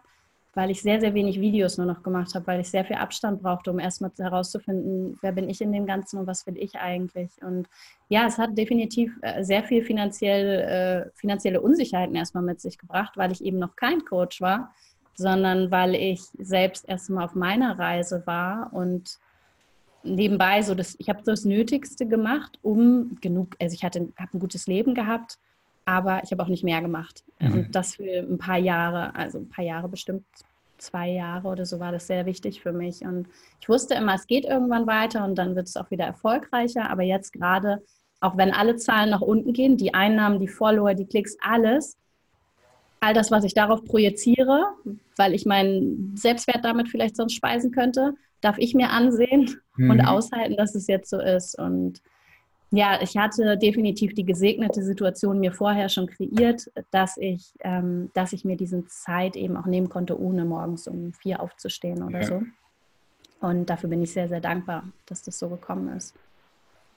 [0.56, 3.42] weil ich sehr, sehr wenig Videos nur noch gemacht habe, weil ich sehr viel Abstand
[3.42, 7.30] brauchte, um erstmal herauszufinden, wer bin ich in dem Ganzen und was will ich eigentlich.
[7.42, 7.68] Und
[8.08, 13.18] ja, es hat definitiv äh, sehr viel finanziell, äh, finanzielle Unsicherheiten erstmal mit sich gebracht,
[13.18, 14.72] weil ich eben noch kein Coach war,
[15.14, 19.18] sondern weil ich selbst erstmal auf meiner Reise war und
[20.04, 24.40] nebenbei so das, ich habe das Nötigste gemacht, um genug, also ich hatte habe ein
[24.40, 25.38] gutes Leben gehabt,
[25.86, 27.24] aber ich habe auch nicht mehr gemacht.
[27.38, 27.52] Mhm.
[27.52, 30.24] Und das für ein paar Jahre, also ein paar Jahre bestimmt,
[30.78, 33.02] zwei Jahre oder so war das sehr wichtig für mich.
[33.02, 33.28] Und
[33.60, 36.90] ich wusste immer, es geht irgendwann weiter und dann wird es auch wieder erfolgreicher.
[36.90, 37.82] Aber jetzt gerade,
[38.20, 41.96] auch wenn alle Zahlen nach unten gehen, die Einnahmen, die Follower, die Klicks, alles,
[43.00, 44.66] all das, was ich darauf projiziere,
[45.16, 49.90] weil ich meinen Selbstwert damit vielleicht sonst speisen könnte, darf ich mir ansehen mhm.
[49.90, 51.58] und aushalten, dass es jetzt so ist.
[51.58, 52.02] Und
[52.70, 58.32] ja, ich hatte definitiv die gesegnete Situation mir vorher schon kreiert, dass ich, ähm, dass
[58.32, 62.26] ich mir diese Zeit eben auch nehmen konnte, ohne morgens um vier aufzustehen oder ja.
[62.26, 62.42] so.
[63.40, 66.14] Und dafür bin ich sehr, sehr dankbar, dass das so gekommen ist.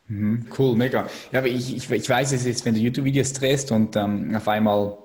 [0.08, 1.08] Mhm, cool, mega.
[1.32, 4.48] Ja, aber ich, ich, ich weiß es jetzt, wenn du YouTube-Videos drehst und ähm, auf
[4.48, 4.98] einmal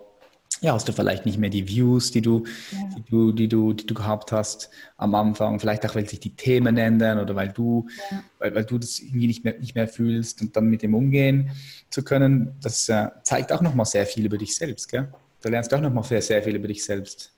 [0.64, 2.78] ja, hast du vielleicht nicht mehr die Views, die du, ja.
[2.96, 5.60] die du, die du, die du gehabt hast am Anfang.
[5.60, 8.24] Vielleicht auch, weil sich die Themen ändern oder weil du, ja.
[8.38, 11.50] weil, weil du das irgendwie nicht mehr, nicht mehr fühlst und dann mit dem umgehen
[11.90, 12.56] zu können.
[12.62, 15.12] Das äh, zeigt auch nochmal sehr viel über dich selbst, gell?
[15.42, 17.36] Da lernst du auch nochmal sehr, sehr viel über dich selbst.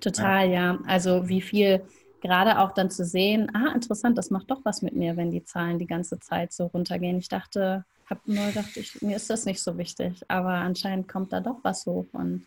[0.00, 0.72] Total, ja.
[0.72, 0.78] ja.
[0.88, 1.82] Also wie viel
[2.20, 5.44] gerade auch dann zu sehen, ah, interessant, das macht doch was mit mir, wenn die
[5.44, 7.18] Zahlen die ganze Zeit so runtergehen.
[7.18, 11.32] Ich dachte, habe nur gedacht, ich, mir ist das nicht so wichtig, aber anscheinend kommt
[11.32, 12.46] da doch was hoch und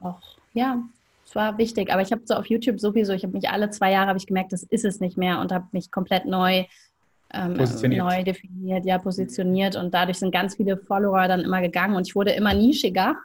[0.00, 0.20] auch,
[0.52, 0.82] ja,
[1.26, 1.92] es war wichtig.
[1.92, 4.26] Aber ich habe so auf YouTube sowieso, ich habe mich alle zwei Jahre, habe ich
[4.26, 6.64] gemerkt, das ist es nicht mehr und habe mich komplett neu,
[7.32, 12.06] ähm, neu definiert, ja, positioniert und dadurch sind ganz viele Follower dann immer gegangen und
[12.06, 13.16] ich wurde immer nischiger,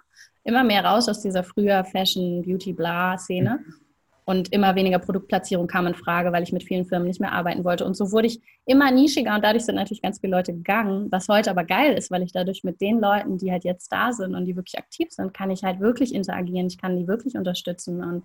[0.44, 3.60] immer mehr raus aus dieser früher Fashion, Beauty, bla Szene.
[3.66, 3.85] Mhm
[4.26, 7.64] und immer weniger Produktplatzierung kam in Frage, weil ich mit vielen Firmen nicht mehr arbeiten
[7.64, 7.86] wollte.
[7.86, 11.28] Und so wurde ich immer nischiger und dadurch sind natürlich ganz viele Leute gegangen, was
[11.30, 14.34] heute aber geil ist, weil ich dadurch mit den Leuten, die halt jetzt da sind
[14.34, 18.04] und die wirklich aktiv sind, kann ich halt wirklich interagieren, ich kann die wirklich unterstützen
[18.04, 18.24] und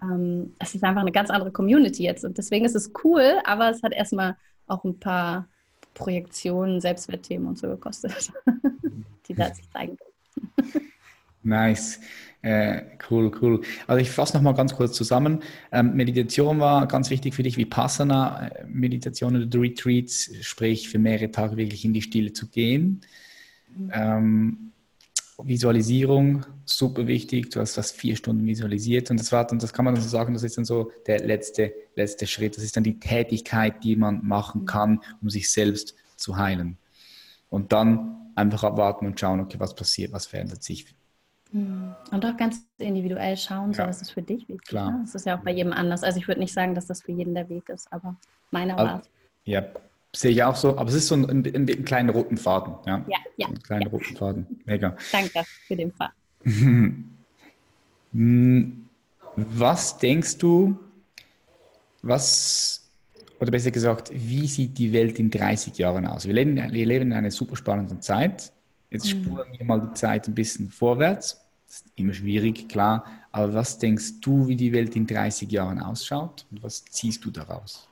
[0.00, 3.68] ähm, es ist einfach eine ganz andere Community jetzt und deswegen ist es cool, aber
[3.70, 4.36] es hat erstmal
[4.68, 5.48] auch ein paar
[5.94, 8.32] Projektionen, Selbstwertthemen und so gekostet,
[9.26, 9.98] die da sich zeigen.
[11.42, 12.00] Nice.
[12.42, 13.60] Äh, cool, cool.
[13.86, 15.44] Also ich fasse nochmal ganz kurz zusammen.
[15.70, 20.98] Ähm, Meditation war ganz wichtig für dich, wie Passana, äh, Meditation oder Retreats, sprich für
[20.98, 23.02] mehrere Tage wirklich in die Stille zu gehen.
[23.92, 24.72] Ähm,
[25.38, 27.50] Visualisierung, super wichtig.
[27.50, 30.08] Du hast das vier Stunden visualisiert und das war und das kann man dann so
[30.08, 32.56] sagen, das ist dann so der letzte, letzte Schritt.
[32.56, 36.76] Das ist dann die Tätigkeit, die man machen kann, um sich selbst zu heilen.
[37.48, 40.86] Und dann einfach abwarten und schauen, okay, was passiert, was verändert sich.
[41.52, 43.88] Und auch ganz individuell schauen, so ja.
[43.88, 44.68] was ist für dich wichtig.
[44.68, 44.90] Klar.
[44.90, 45.00] Ne?
[45.04, 46.02] Das ist ja auch bei jedem anders.
[46.02, 48.16] Also ich würde nicht sagen, dass das für jeden der Weg ist, aber
[48.50, 49.02] meiner also, war
[49.44, 49.64] Ja,
[50.14, 50.78] sehe ich auch so.
[50.78, 52.74] Aber es ist so ein, ein, ein, ein kleiner roten Faden.
[52.86, 53.18] Ja, ja.
[53.36, 53.90] ja ein kleiner ja.
[53.90, 54.46] roten Faden.
[54.64, 54.96] Mega.
[55.12, 56.14] Danke für den Faden.
[56.42, 57.08] Hm.
[59.36, 60.78] was denkst du,
[62.02, 62.82] was
[63.40, 66.26] oder besser gesagt, wie sieht die Welt in 30 Jahren aus?
[66.26, 68.52] Wir leben, wir leben in einer super spannenden Zeit.
[68.88, 69.24] Jetzt mhm.
[69.24, 71.41] spuren wir mal die Zeit ein bisschen vorwärts.
[71.72, 73.06] Ist immer schwierig, klar.
[73.30, 77.30] Aber was denkst du, wie die Welt in 30 Jahren ausschaut und was ziehst du
[77.30, 77.88] daraus?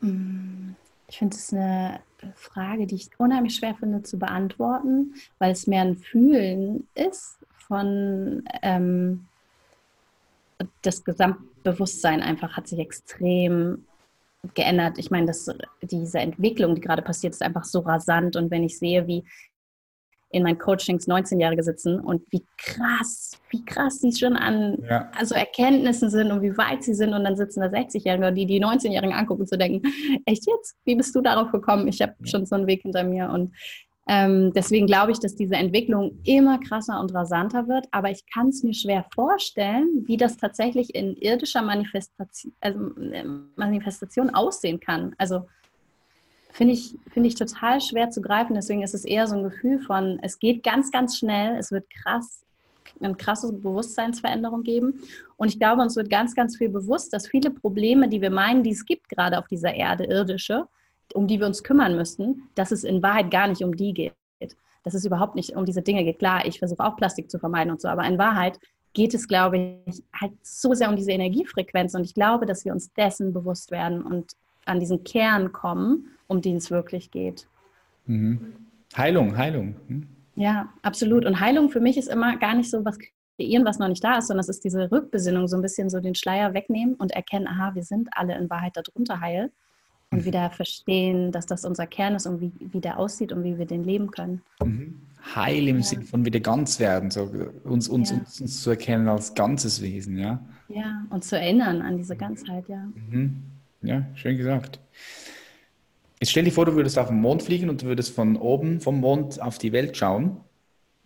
[0.00, 0.70] Mm,
[1.06, 2.00] ich finde es eine
[2.34, 7.38] Frage, die ich unheimlich schwer finde zu beantworten, weil es mehr ein Fühlen ist
[7.68, 9.28] von ähm,
[10.82, 13.86] das Gesamtbewusstsein einfach hat sich extrem
[14.54, 14.98] geändert.
[14.98, 15.48] Ich meine, dass
[15.80, 18.34] diese Entwicklung, die gerade passiert, ist einfach so rasant.
[18.34, 19.24] Und wenn ich sehe, wie
[20.36, 25.10] in meinen Coachings 19-Jährige sitzen und wie krass, wie krass sie schon an ja.
[25.18, 28.62] also Erkenntnissen sind und wie weit sie sind und dann sitzen da 60-Jährige, die die
[28.62, 29.82] 19-Jährigen angucken und zu denken,
[30.26, 30.76] echt jetzt?
[30.84, 31.88] Wie bist du darauf gekommen?
[31.88, 33.54] Ich habe schon so einen Weg hinter mir und
[34.08, 38.50] ähm, deswegen glaube ich, dass diese Entwicklung immer krasser und rasanter wird, aber ich kann
[38.50, 43.24] es mir schwer vorstellen, wie das tatsächlich in irdischer Manifestation, also, äh,
[43.56, 45.14] Manifestation aussehen kann.
[45.18, 45.46] Also
[46.56, 48.54] finde ich, find ich total schwer zu greifen.
[48.54, 51.84] Deswegen ist es eher so ein Gefühl von, es geht ganz, ganz schnell, es wird
[51.90, 52.42] krass,
[52.98, 55.02] eine krasse Bewusstseinsveränderung geben.
[55.36, 58.62] Und ich glaube, uns wird ganz, ganz viel bewusst, dass viele Probleme, die wir meinen,
[58.62, 60.66] die es gibt, gerade auf dieser Erde, irdische,
[61.12, 64.14] um die wir uns kümmern müssten, dass es in Wahrheit gar nicht um die geht.
[64.82, 66.20] Dass es überhaupt nicht um diese Dinge geht.
[66.20, 68.58] Klar, ich versuche auch Plastik zu vermeiden und so, aber in Wahrheit
[68.94, 71.94] geht es, glaube ich, halt so sehr um diese Energiefrequenz.
[71.94, 74.32] Und ich glaube, dass wir uns dessen bewusst werden und
[74.64, 77.46] an diesen Kern kommen, um den es wirklich geht.
[78.06, 78.54] Mhm.
[78.96, 79.76] Heilung, Heilung.
[79.88, 80.06] Mhm.
[80.36, 81.24] Ja, absolut.
[81.24, 82.98] Und Heilung für mich ist immer gar nicht so was
[83.36, 86.00] kreieren, was noch nicht da ist, sondern es ist diese Rückbesinnung, so ein bisschen so
[86.00, 89.50] den Schleier wegnehmen und erkennen, aha, wir sind alle in Wahrheit darunter heil
[90.10, 93.58] und wieder verstehen, dass das unser Kern ist und wie, wie der aussieht und wie
[93.58, 94.42] wir den leben können.
[94.62, 95.00] Mhm.
[95.34, 95.82] Heil im ja.
[95.82, 97.30] Sinn von wieder ganz werden, so
[97.64, 98.18] uns, uns, ja.
[98.18, 100.40] uns, uns, zu erkennen als ganzes Wesen, ja.
[100.68, 102.88] Ja, und zu erinnern an diese Ganzheit, ja.
[102.94, 103.42] Mhm.
[103.82, 104.80] Ja, schön gesagt.
[106.20, 108.80] Jetzt stell dir vor, du würdest auf den Mond fliegen und du würdest von oben
[108.80, 110.40] vom Mond auf die Welt schauen.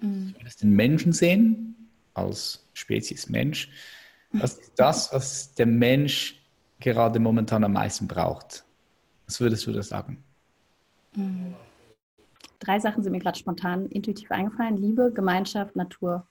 [0.01, 0.33] Mhm.
[0.35, 3.71] Du würdest den Menschen sehen, als Spezies Mensch.
[4.33, 6.41] Was ist das, was der Mensch
[6.79, 8.65] gerade momentan am meisten braucht?
[9.27, 10.23] Was würdest du da sagen?
[11.15, 11.55] Hm.
[12.61, 14.77] Drei Sachen sind mir gerade spontan intuitiv eingefallen.
[14.77, 16.27] Liebe, Gemeinschaft, Natur.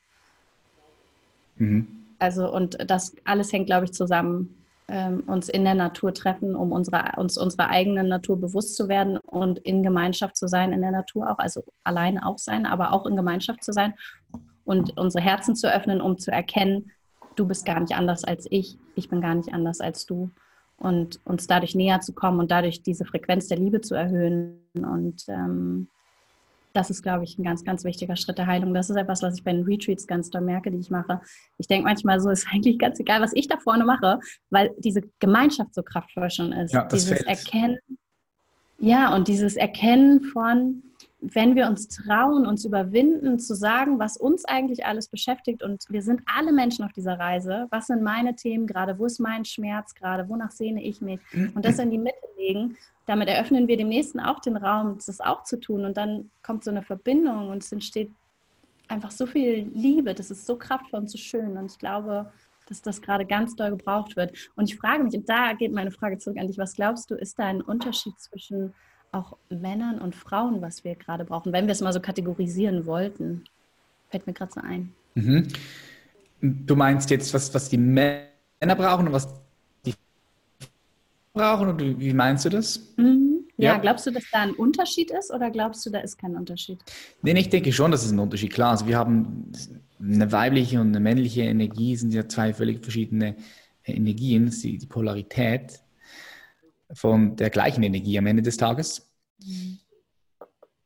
[1.58, 1.88] Mhm.
[2.20, 4.59] Also, und das alles hängt, glaube ich, zusammen.
[4.92, 9.18] Ähm, uns in der Natur treffen, um unsere, uns unserer eigenen Natur bewusst zu werden
[9.18, 13.06] und in Gemeinschaft zu sein, in der Natur auch, also alleine auch sein, aber auch
[13.06, 13.94] in Gemeinschaft zu sein
[14.66, 16.92] und unsere Herzen zu öffnen, um zu erkennen,
[17.36, 20.32] du bist gar nicht anders als ich, ich bin gar nicht anders als du
[20.80, 24.62] und uns dadurch näher zu kommen und dadurch diese Frequenz der Liebe zu erhöhen.
[24.74, 25.88] Und ähm,
[26.74, 28.74] das ist, glaube ich, ein ganz, ganz wichtiger Schritt der Heilung.
[28.74, 31.22] Das ist etwas, was ich bei den Retreats ganz doll merke, die ich mache.
[31.58, 35.02] Ich denke manchmal so, ist eigentlich ganz egal, was ich da vorne mache, weil diese
[35.20, 36.74] Gemeinschaft so kraftvoll schon ist.
[36.74, 37.28] Ja, dieses fällt.
[37.28, 37.80] Erkennen.
[38.80, 40.84] Ja, und dieses Erkennen von,
[41.22, 46.02] wenn wir uns trauen, uns überwinden, zu sagen, was uns eigentlich alles beschäftigt und wir
[46.02, 49.94] sind alle Menschen auf dieser Reise, was sind meine Themen gerade, wo ist mein Schmerz
[49.96, 51.20] gerade, wonach sehne ich mich
[51.56, 55.20] und das in die Mitte legen, damit eröffnen wir dem Nächsten auch den Raum, das
[55.20, 58.12] auch zu tun und dann kommt so eine Verbindung und es entsteht
[58.88, 62.32] einfach so viel Liebe, das ist so kraftvoll und so schön und ich glaube,
[62.70, 64.52] dass das gerade ganz doll gebraucht wird.
[64.56, 67.16] Und ich frage mich, und da geht meine Frage zurück an dich, was glaubst du,
[67.16, 68.76] ist da ein Unterschied zwischen
[69.12, 73.44] auch Männern und Frauen, was wir gerade brauchen, wenn wir es mal so kategorisieren wollten.
[74.10, 74.94] Fällt mir gerade so ein.
[75.16, 75.48] Mhm.
[76.42, 79.28] Du meinst jetzt, was, was die Männer brauchen und was
[79.86, 79.94] die
[81.34, 81.70] brauchen?
[81.70, 82.94] Oder wie meinst du das?
[82.98, 83.30] Mhm.
[83.58, 86.38] Ja, ja, glaubst du, dass da ein Unterschied ist oder glaubst du, da ist kein
[86.38, 86.80] Unterschied?
[87.22, 89.52] Nee, ich denke schon, dass es ein Unterschied klar Also wir haben
[90.02, 93.36] eine weibliche und eine männliche Energie, sind ja zwei völlig verschiedene
[93.84, 95.82] Energien, die, die Polarität
[96.94, 99.12] von der gleichen Energie am Ende des Tages.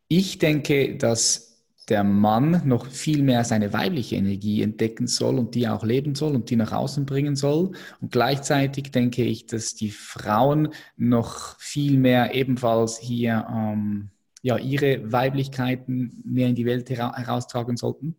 [0.07, 1.53] Ich denke, dass
[1.89, 6.33] der Mann noch viel mehr seine weibliche Energie entdecken soll und die auch leben soll
[6.33, 7.71] und die nach außen bringen soll.
[7.99, 15.11] Und gleichzeitig denke ich, dass die Frauen noch viel mehr ebenfalls hier ähm, ja, ihre
[15.11, 18.15] Weiblichkeiten mehr in die Welt heraustragen sollten,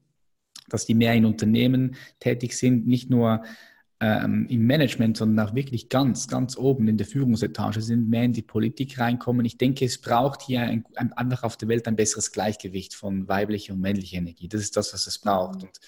[0.68, 3.44] dass die mehr in Unternehmen tätig sind, nicht nur
[4.04, 8.34] ähm, im Management, sondern auch wirklich ganz, ganz oben in der Führungsetage sind, mehr in
[8.34, 9.46] die Politik reinkommen.
[9.46, 13.28] Ich denke, es braucht hier ein, ein, einfach auf der Welt ein besseres Gleichgewicht von
[13.28, 14.48] weiblicher und männlicher Energie.
[14.48, 15.62] Das ist das, was es braucht.
[15.62, 15.80] Und,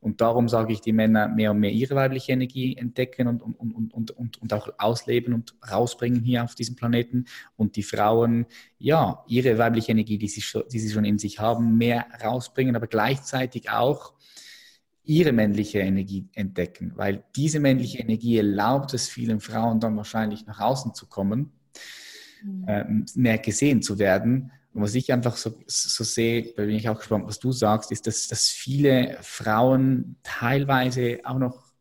[0.00, 3.54] und darum sage ich, die Männer mehr und mehr ihre weibliche Energie entdecken und, und,
[3.54, 7.26] und, und, und, und auch ausleben und rausbringen hier auf diesem Planeten.
[7.56, 8.46] Und die Frauen,
[8.78, 10.42] ja, ihre weibliche Energie, die sie,
[10.72, 14.14] die sie schon in sich haben, mehr rausbringen, aber gleichzeitig auch
[15.08, 20.60] ihre männliche Energie entdecken, weil diese männliche Energie erlaubt es vielen Frauen dann wahrscheinlich nach
[20.60, 21.50] außen zu kommen,
[22.42, 22.68] mhm.
[22.68, 22.84] äh,
[23.14, 24.52] mehr gesehen zu werden.
[24.74, 27.90] Und was ich einfach so, so sehe, da bin ich auch gespannt, was du sagst,
[27.90, 31.72] ist, dass, dass viele Frauen teilweise auch noch,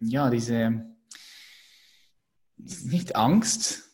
[0.00, 0.84] ja, diese,
[2.58, 3.84] nicht Angst,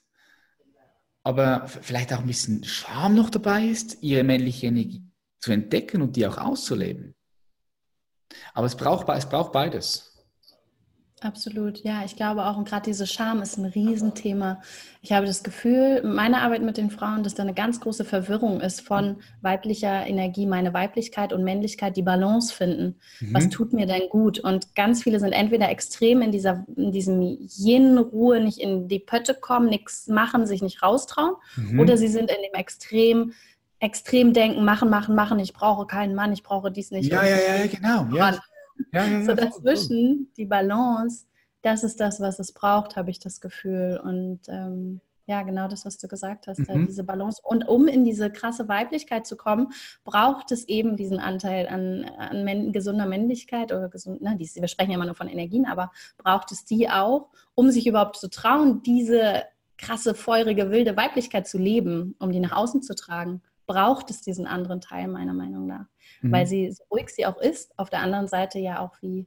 [1.22, 5.05] aber vielleicht auch ein bisschen Scham noch dabei ist, ihre männliche Energie
[5.38, 7.14] zu entdecken und die auch auszuleben.
[8.55, 10.12] Aber es braucht, es braucht beides.
[11.22, 12.03] Absolut, ja.
[12.05, 14.61] Ich glaube auch, und gerade diese Scham ist ein Riesenthema.
[15.03, 18.61] Ich habe das Gefühl, meine Arbeit mit den Frauen, dass da eine ganz große Verwirrung
[18.61, 22.97] ist von weiblicher Energie, meine Weiblichkeit und Männlichkeit, die Balance finden.
[23.20, 23.35] Mhm.
[23.35, 24.41] Was tut mir denn gut?
[24.41, 29.35] Und ganz viele sind entweder extrem in, dieser, in diesem Yin-Ruhe, nicht in die Pötte
[29.35, 31.78] kommen, nichts machen, sich nicht raustrauen, mhm.
[31.78, 33.33] oder sie sind in dem Extrem,
[33.83, 37.11] extrem denken, machen, machen, machen, ich brauche keinen Mann, ich brauche dies nicht.
[37.11, 38.07] Ja, ja, ja, genau.
[38.16, 38.39] Ja.
[38.93, 41.26] Ja, ja, so dazwischen, die Balance,
[41.62, 44.01] das ist das, was es braucht, habe ich das Gefühl.
[44.03, 46.87] Und ähm, ja, genau das, was du gesagt hast, mhm.
[46.87, 47.41] diese Balance.
[47.45, 49.72] Und um in diese krasse Weiblichkeit zu kommen,
[50.05, 54.68] braucht es eben diesen Anteil an, an männ gesunder Männlichkeit oder gesund, na, die, wir
[54.68, 58.30] sprechen ja immer nur von Energien, aber braucht es die auch, um sich überhaupt zu
[58.30, 59.43] trauen, diese
[59.76, 64.46] krasse, feurige, wilde Weiblichkeit zu leben, um die nach außen zu tragen, braucht es diesen
[64.46, 65.86] anderen Teil meiner Meinung nach
[66.22, 66.32] mhm.
[66.32, 69.26] weil sie, so ruhig sie auch ist, auf der anderen Seite ja auch wie,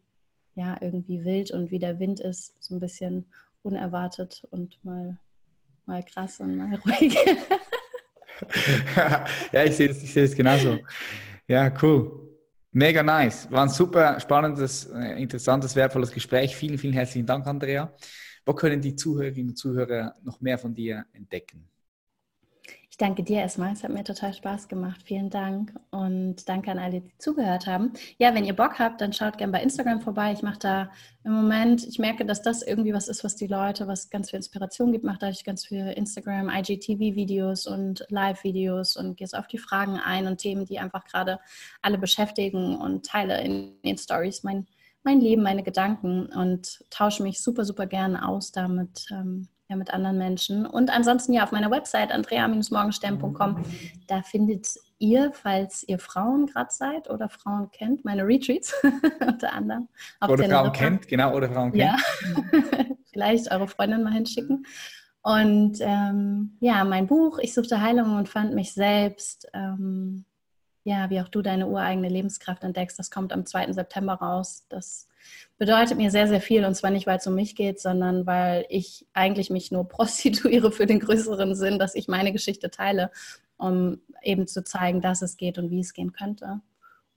[0.56, 3.26] ja, irgendwie wild und wie der Wind ist, so ein bisschen
[3.62, 5.18] unerwartet und mal,
[5.86, 7.16] mal krass und mal ruhig.
[9.52, 10.80] ja, ich sehe es ich genauso.
[11.48, 12.22] Ja, cool.
[12.72, 13.50] Mega nice.
[13.52, 16.56] War ein super spannendes, äh, interessantes, wertvolles Gespräch.
[16.56, 17.94] Vielen, vielen herzlichen Dank, Andrea.
[18.46, 21.70] Wo können die Zuhörerinnen und Zuhörer noch mehr von dir entdecken?
[22.96, 23.74] Ich danke dir erstmal.
[23.74, 25.02] Es hat mir total Spaß gemacht.
[25.04, 27.92] Vielen Dank und danke an alle, die zugehört haben.
[28.20, 30.32] Ja, wenn ihr Bock habt, dann schaut gerne bei Instagram vorbei.
[30.32, 30.92] Ich mache da
[31.26, 34.38] im Moment, ich merke, dass das irgendwie was ist, was die Leute, was ganz viel
[34.38, 39.58] Inspiration gibt, mache da ich ganz viel Instagram, IGTV-Videos und Live-Videos und gehe auf die
[39.58, 41.42] Fragen ein und Themen, die einfach gerade
[41.82, 44.68] alle beschäftigen und teile in den Stories mein,
[45.04, 49.08] mein Leben, meine Gedanken und tausche mich super, super gerne aus damit.
[49.12, 50.66] Ähm, ja, mit anderen Menschen.
[50.66, 53.64] Und ansonsten ja auf meiner Website andrea-morgenstern.com,
[54.08, 54.68] da findet
[55.00, 58.74] ihr, falls ihr Frauen gerade seid oder Frauen kennt, meine Retreats
[59.28, 59.88] unter anderem.
[60.28, 61.84] oder Frauen kennt, genau, oder Frauen kennt.
[61.84, 61.98] Ja,
[63.12, 64.66] vielleicht eure Freundin mal hinschicken.
[65.22, 69.48] Und ähm, ja, mein Buch, ich suchte Heilung und fand mich selbst.
[69.54, 70.26] Ähm,
[70.86, 73.74] ja, wie auch du deine ureigene Lebenskraft entdeckst, das kommt am 2.
[73.74, 74.66] September raus.
[74.70, 75.10] Das
[75.58, 76.64] bedeutet mir sehr, sehr viel.
[76.64, 80.72] Und zwar nicht, weil es um mich geht, sondern weil ich eigentlich mich nur prostituiere
[80.72, 83.12] für den größeren Sinn, dass ich meine Geschichte teile,
[83.58, 86.62] um eben zu zeigen, dass es geht und wie es gehen könnte.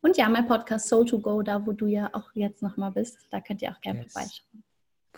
[0.00, 3.18] Und ja, mein Podcast Soul to Go, da wo du ja auch jetzt nochmal bist,
[3.30, 4.12] da könnt ihr auch gerne yes.
[4.12, 4.64] vorbeischauen.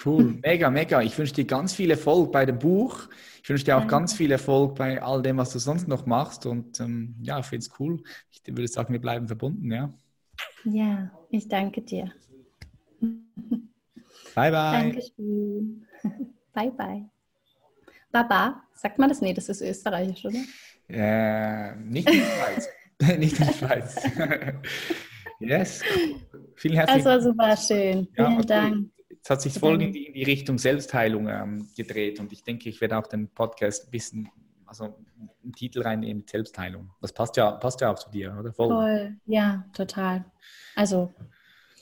[0.04, 1.02] Cool, mega, mega.
[1.02, 3.08] Ich wünsche dir ganz viel Erfolg bei dem Buch.
[3.42, 6.46] Ich wünsche dir auch ganz viel Erfolg bei all dem, was du sonst noch machst.
[6.46, 8.02] Und ähm, ja, ich finde es cool.
[8.30, 9.92] Ich würde sagen, wir bleiben verbunden, ja.
[10.64, 12.12] Ja, ich danke dir.
[14.34, 14.52] Bye, bye.
[14.52, 15.86] Dankeschön.
[16.52, 17.08] Bye, bye.
[18.12, 19.20] Baba, sagt man das?
[19.20, 20.38] Nee, das ist österreichisch, oder?
[20.88, 22.68] Äh, nicht in der Schweiz.
[23.18, 23.96] nicht in der Schweiz.
[25.40, 25.82] yes.
[26.56, 27.04] Vielen herzlichen Dank.
[27.04, 28.08] Das war super schön.
[28.14, 28.90] Vielen ja, Dank.
[29.22, 32.68] Es hat sich voll in die, in die Richtung Selbstheilung ähm, gedreht und ich denke,
[32.68, 34.28] ich werde auch den Podcast ein bisschen,
[34.66, 34.84] also
[35.42, 36.90] einen Titel reinnehmen mit Selbstheilung.
[37.00, 38.52] Das passt ja, passt ja auch zu dir, oder?
[38.52, 38.68] Voll.
[38.68, 39.16] Voll.
[39.26, 40.24] Ja, total.
[40.74, 41.12] Also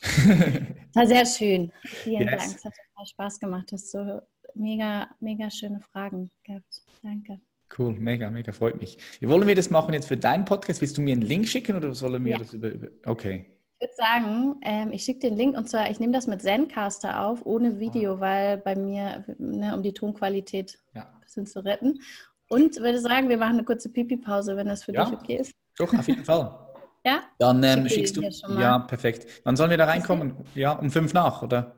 [0.94, 1.72] war sehr schön.
[1.84, 2.30] Vielen yes.
[2.30, 2.56] Dank.
[2.56, 3.70] Es hat total Spaß gemacht.
[3.70, 4.20] Du hast so
[4.54, 6.82] mega, mega schöne Fragen gehabt.
[7.02, 7.40] Danke.
[7.76, 8.98] Cool, mega, mega, freut mich.
[9.20, 10.80] Wie wollen wir das machen jetzt für deinen Podcast?
[10.80, 12.38] Willst du mir einen Link schicken oder sollen wir ja.
[12.38, 13.57] das über, über, Okay.
[13.80, 17.24] Ich würde sagen, ähm, ich schicke den Link und zwar, ich nehme das mit Zencaster
[17.24, 18.20] auf, ohne Video, ah.
[18.20, 21.02] weil bei mir, ne, um die Tonqualität ja.
[21.02, 22.00] ein bisschen zu retten.
[22.48, 25.04] Und würde sagen, wir machen eine kurze Pipi-Pause, wenn das für ja.
[25.04, 25.54] dich okay ist.
[25.76, 26.58] Doch, auf jeden Fall.
[27.04, 27.20] Ja?
[27.38, 28.22] Dann ähm, schickst du.
[28.58, 29.40] Ja, perfekt.
[29.44, 30.34] Wann sollen wir da reinkommen?
[30.54, 31.76] Ja, um fünf nach, oder?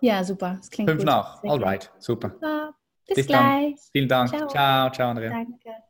[0.00, 0.54] Ja, super.
[0.58, 1.06] Das klingt fünf gut.
[1.06, 1.42] nach.
[1.42, 2.30] Alright, super.
[2.30, 2.74] super.
[3.06, 3.74] Bis, Bis gleich.
[3.74, 3.90] Dann.
[3.92, 4.28] Vielen Dank.
[4.30, 5.30] Ciao, ciao, ciao Andrea.
[5.30, 5.84] Danke.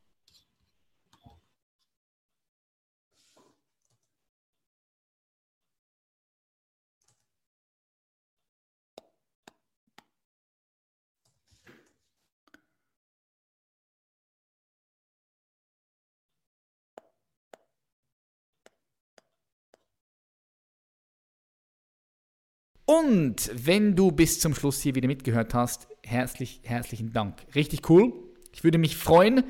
[22.86, 27.46] Und wenn du bis zum Schluss hier wieder mitgehört hast, herzlich, herzlichen Dank.
[27.54, 28.12] Richtig cool.
[28.52, 29.42] Ich würde mich freuen,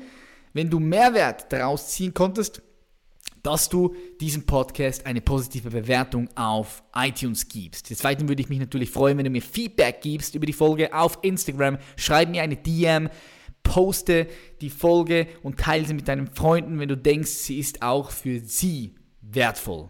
[0.53, 2.61] wenn du Mehrwert daraus ziehen konntest.
[3.45, 7.91] dass du diesem Podcast eine positive Bewertung auf iTunes gibst.
[7.91, 10.91] Des Weiteren würde ich mich natürlich freuen, wenn du mir Feedback gibst über die Folge
[10.91, 11.77] auf Instagram.
[11.95, 13.07] Schreib mir eine DM,
[13.61, 14.27] poste
[14.61, 18.39] die Folge und teile sie mit deinen Freunden, wenn du denkst, sie ist auch für
[18.39, 19.89] sie wertvoll.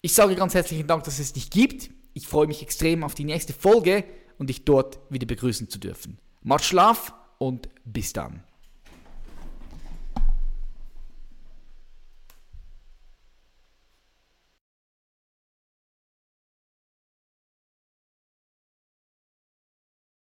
[0.00, 1.90] Ich sage ganz herzlichen Dank, dass es dich gibt.
[2.14, 4.04] Ich freue mich extrem auf die nächste Folge
[4.38, 6.18] und dich dort wieder begrüßen zu dürfen.
[6.42, 8.44] Macht Schlaf und bis dann.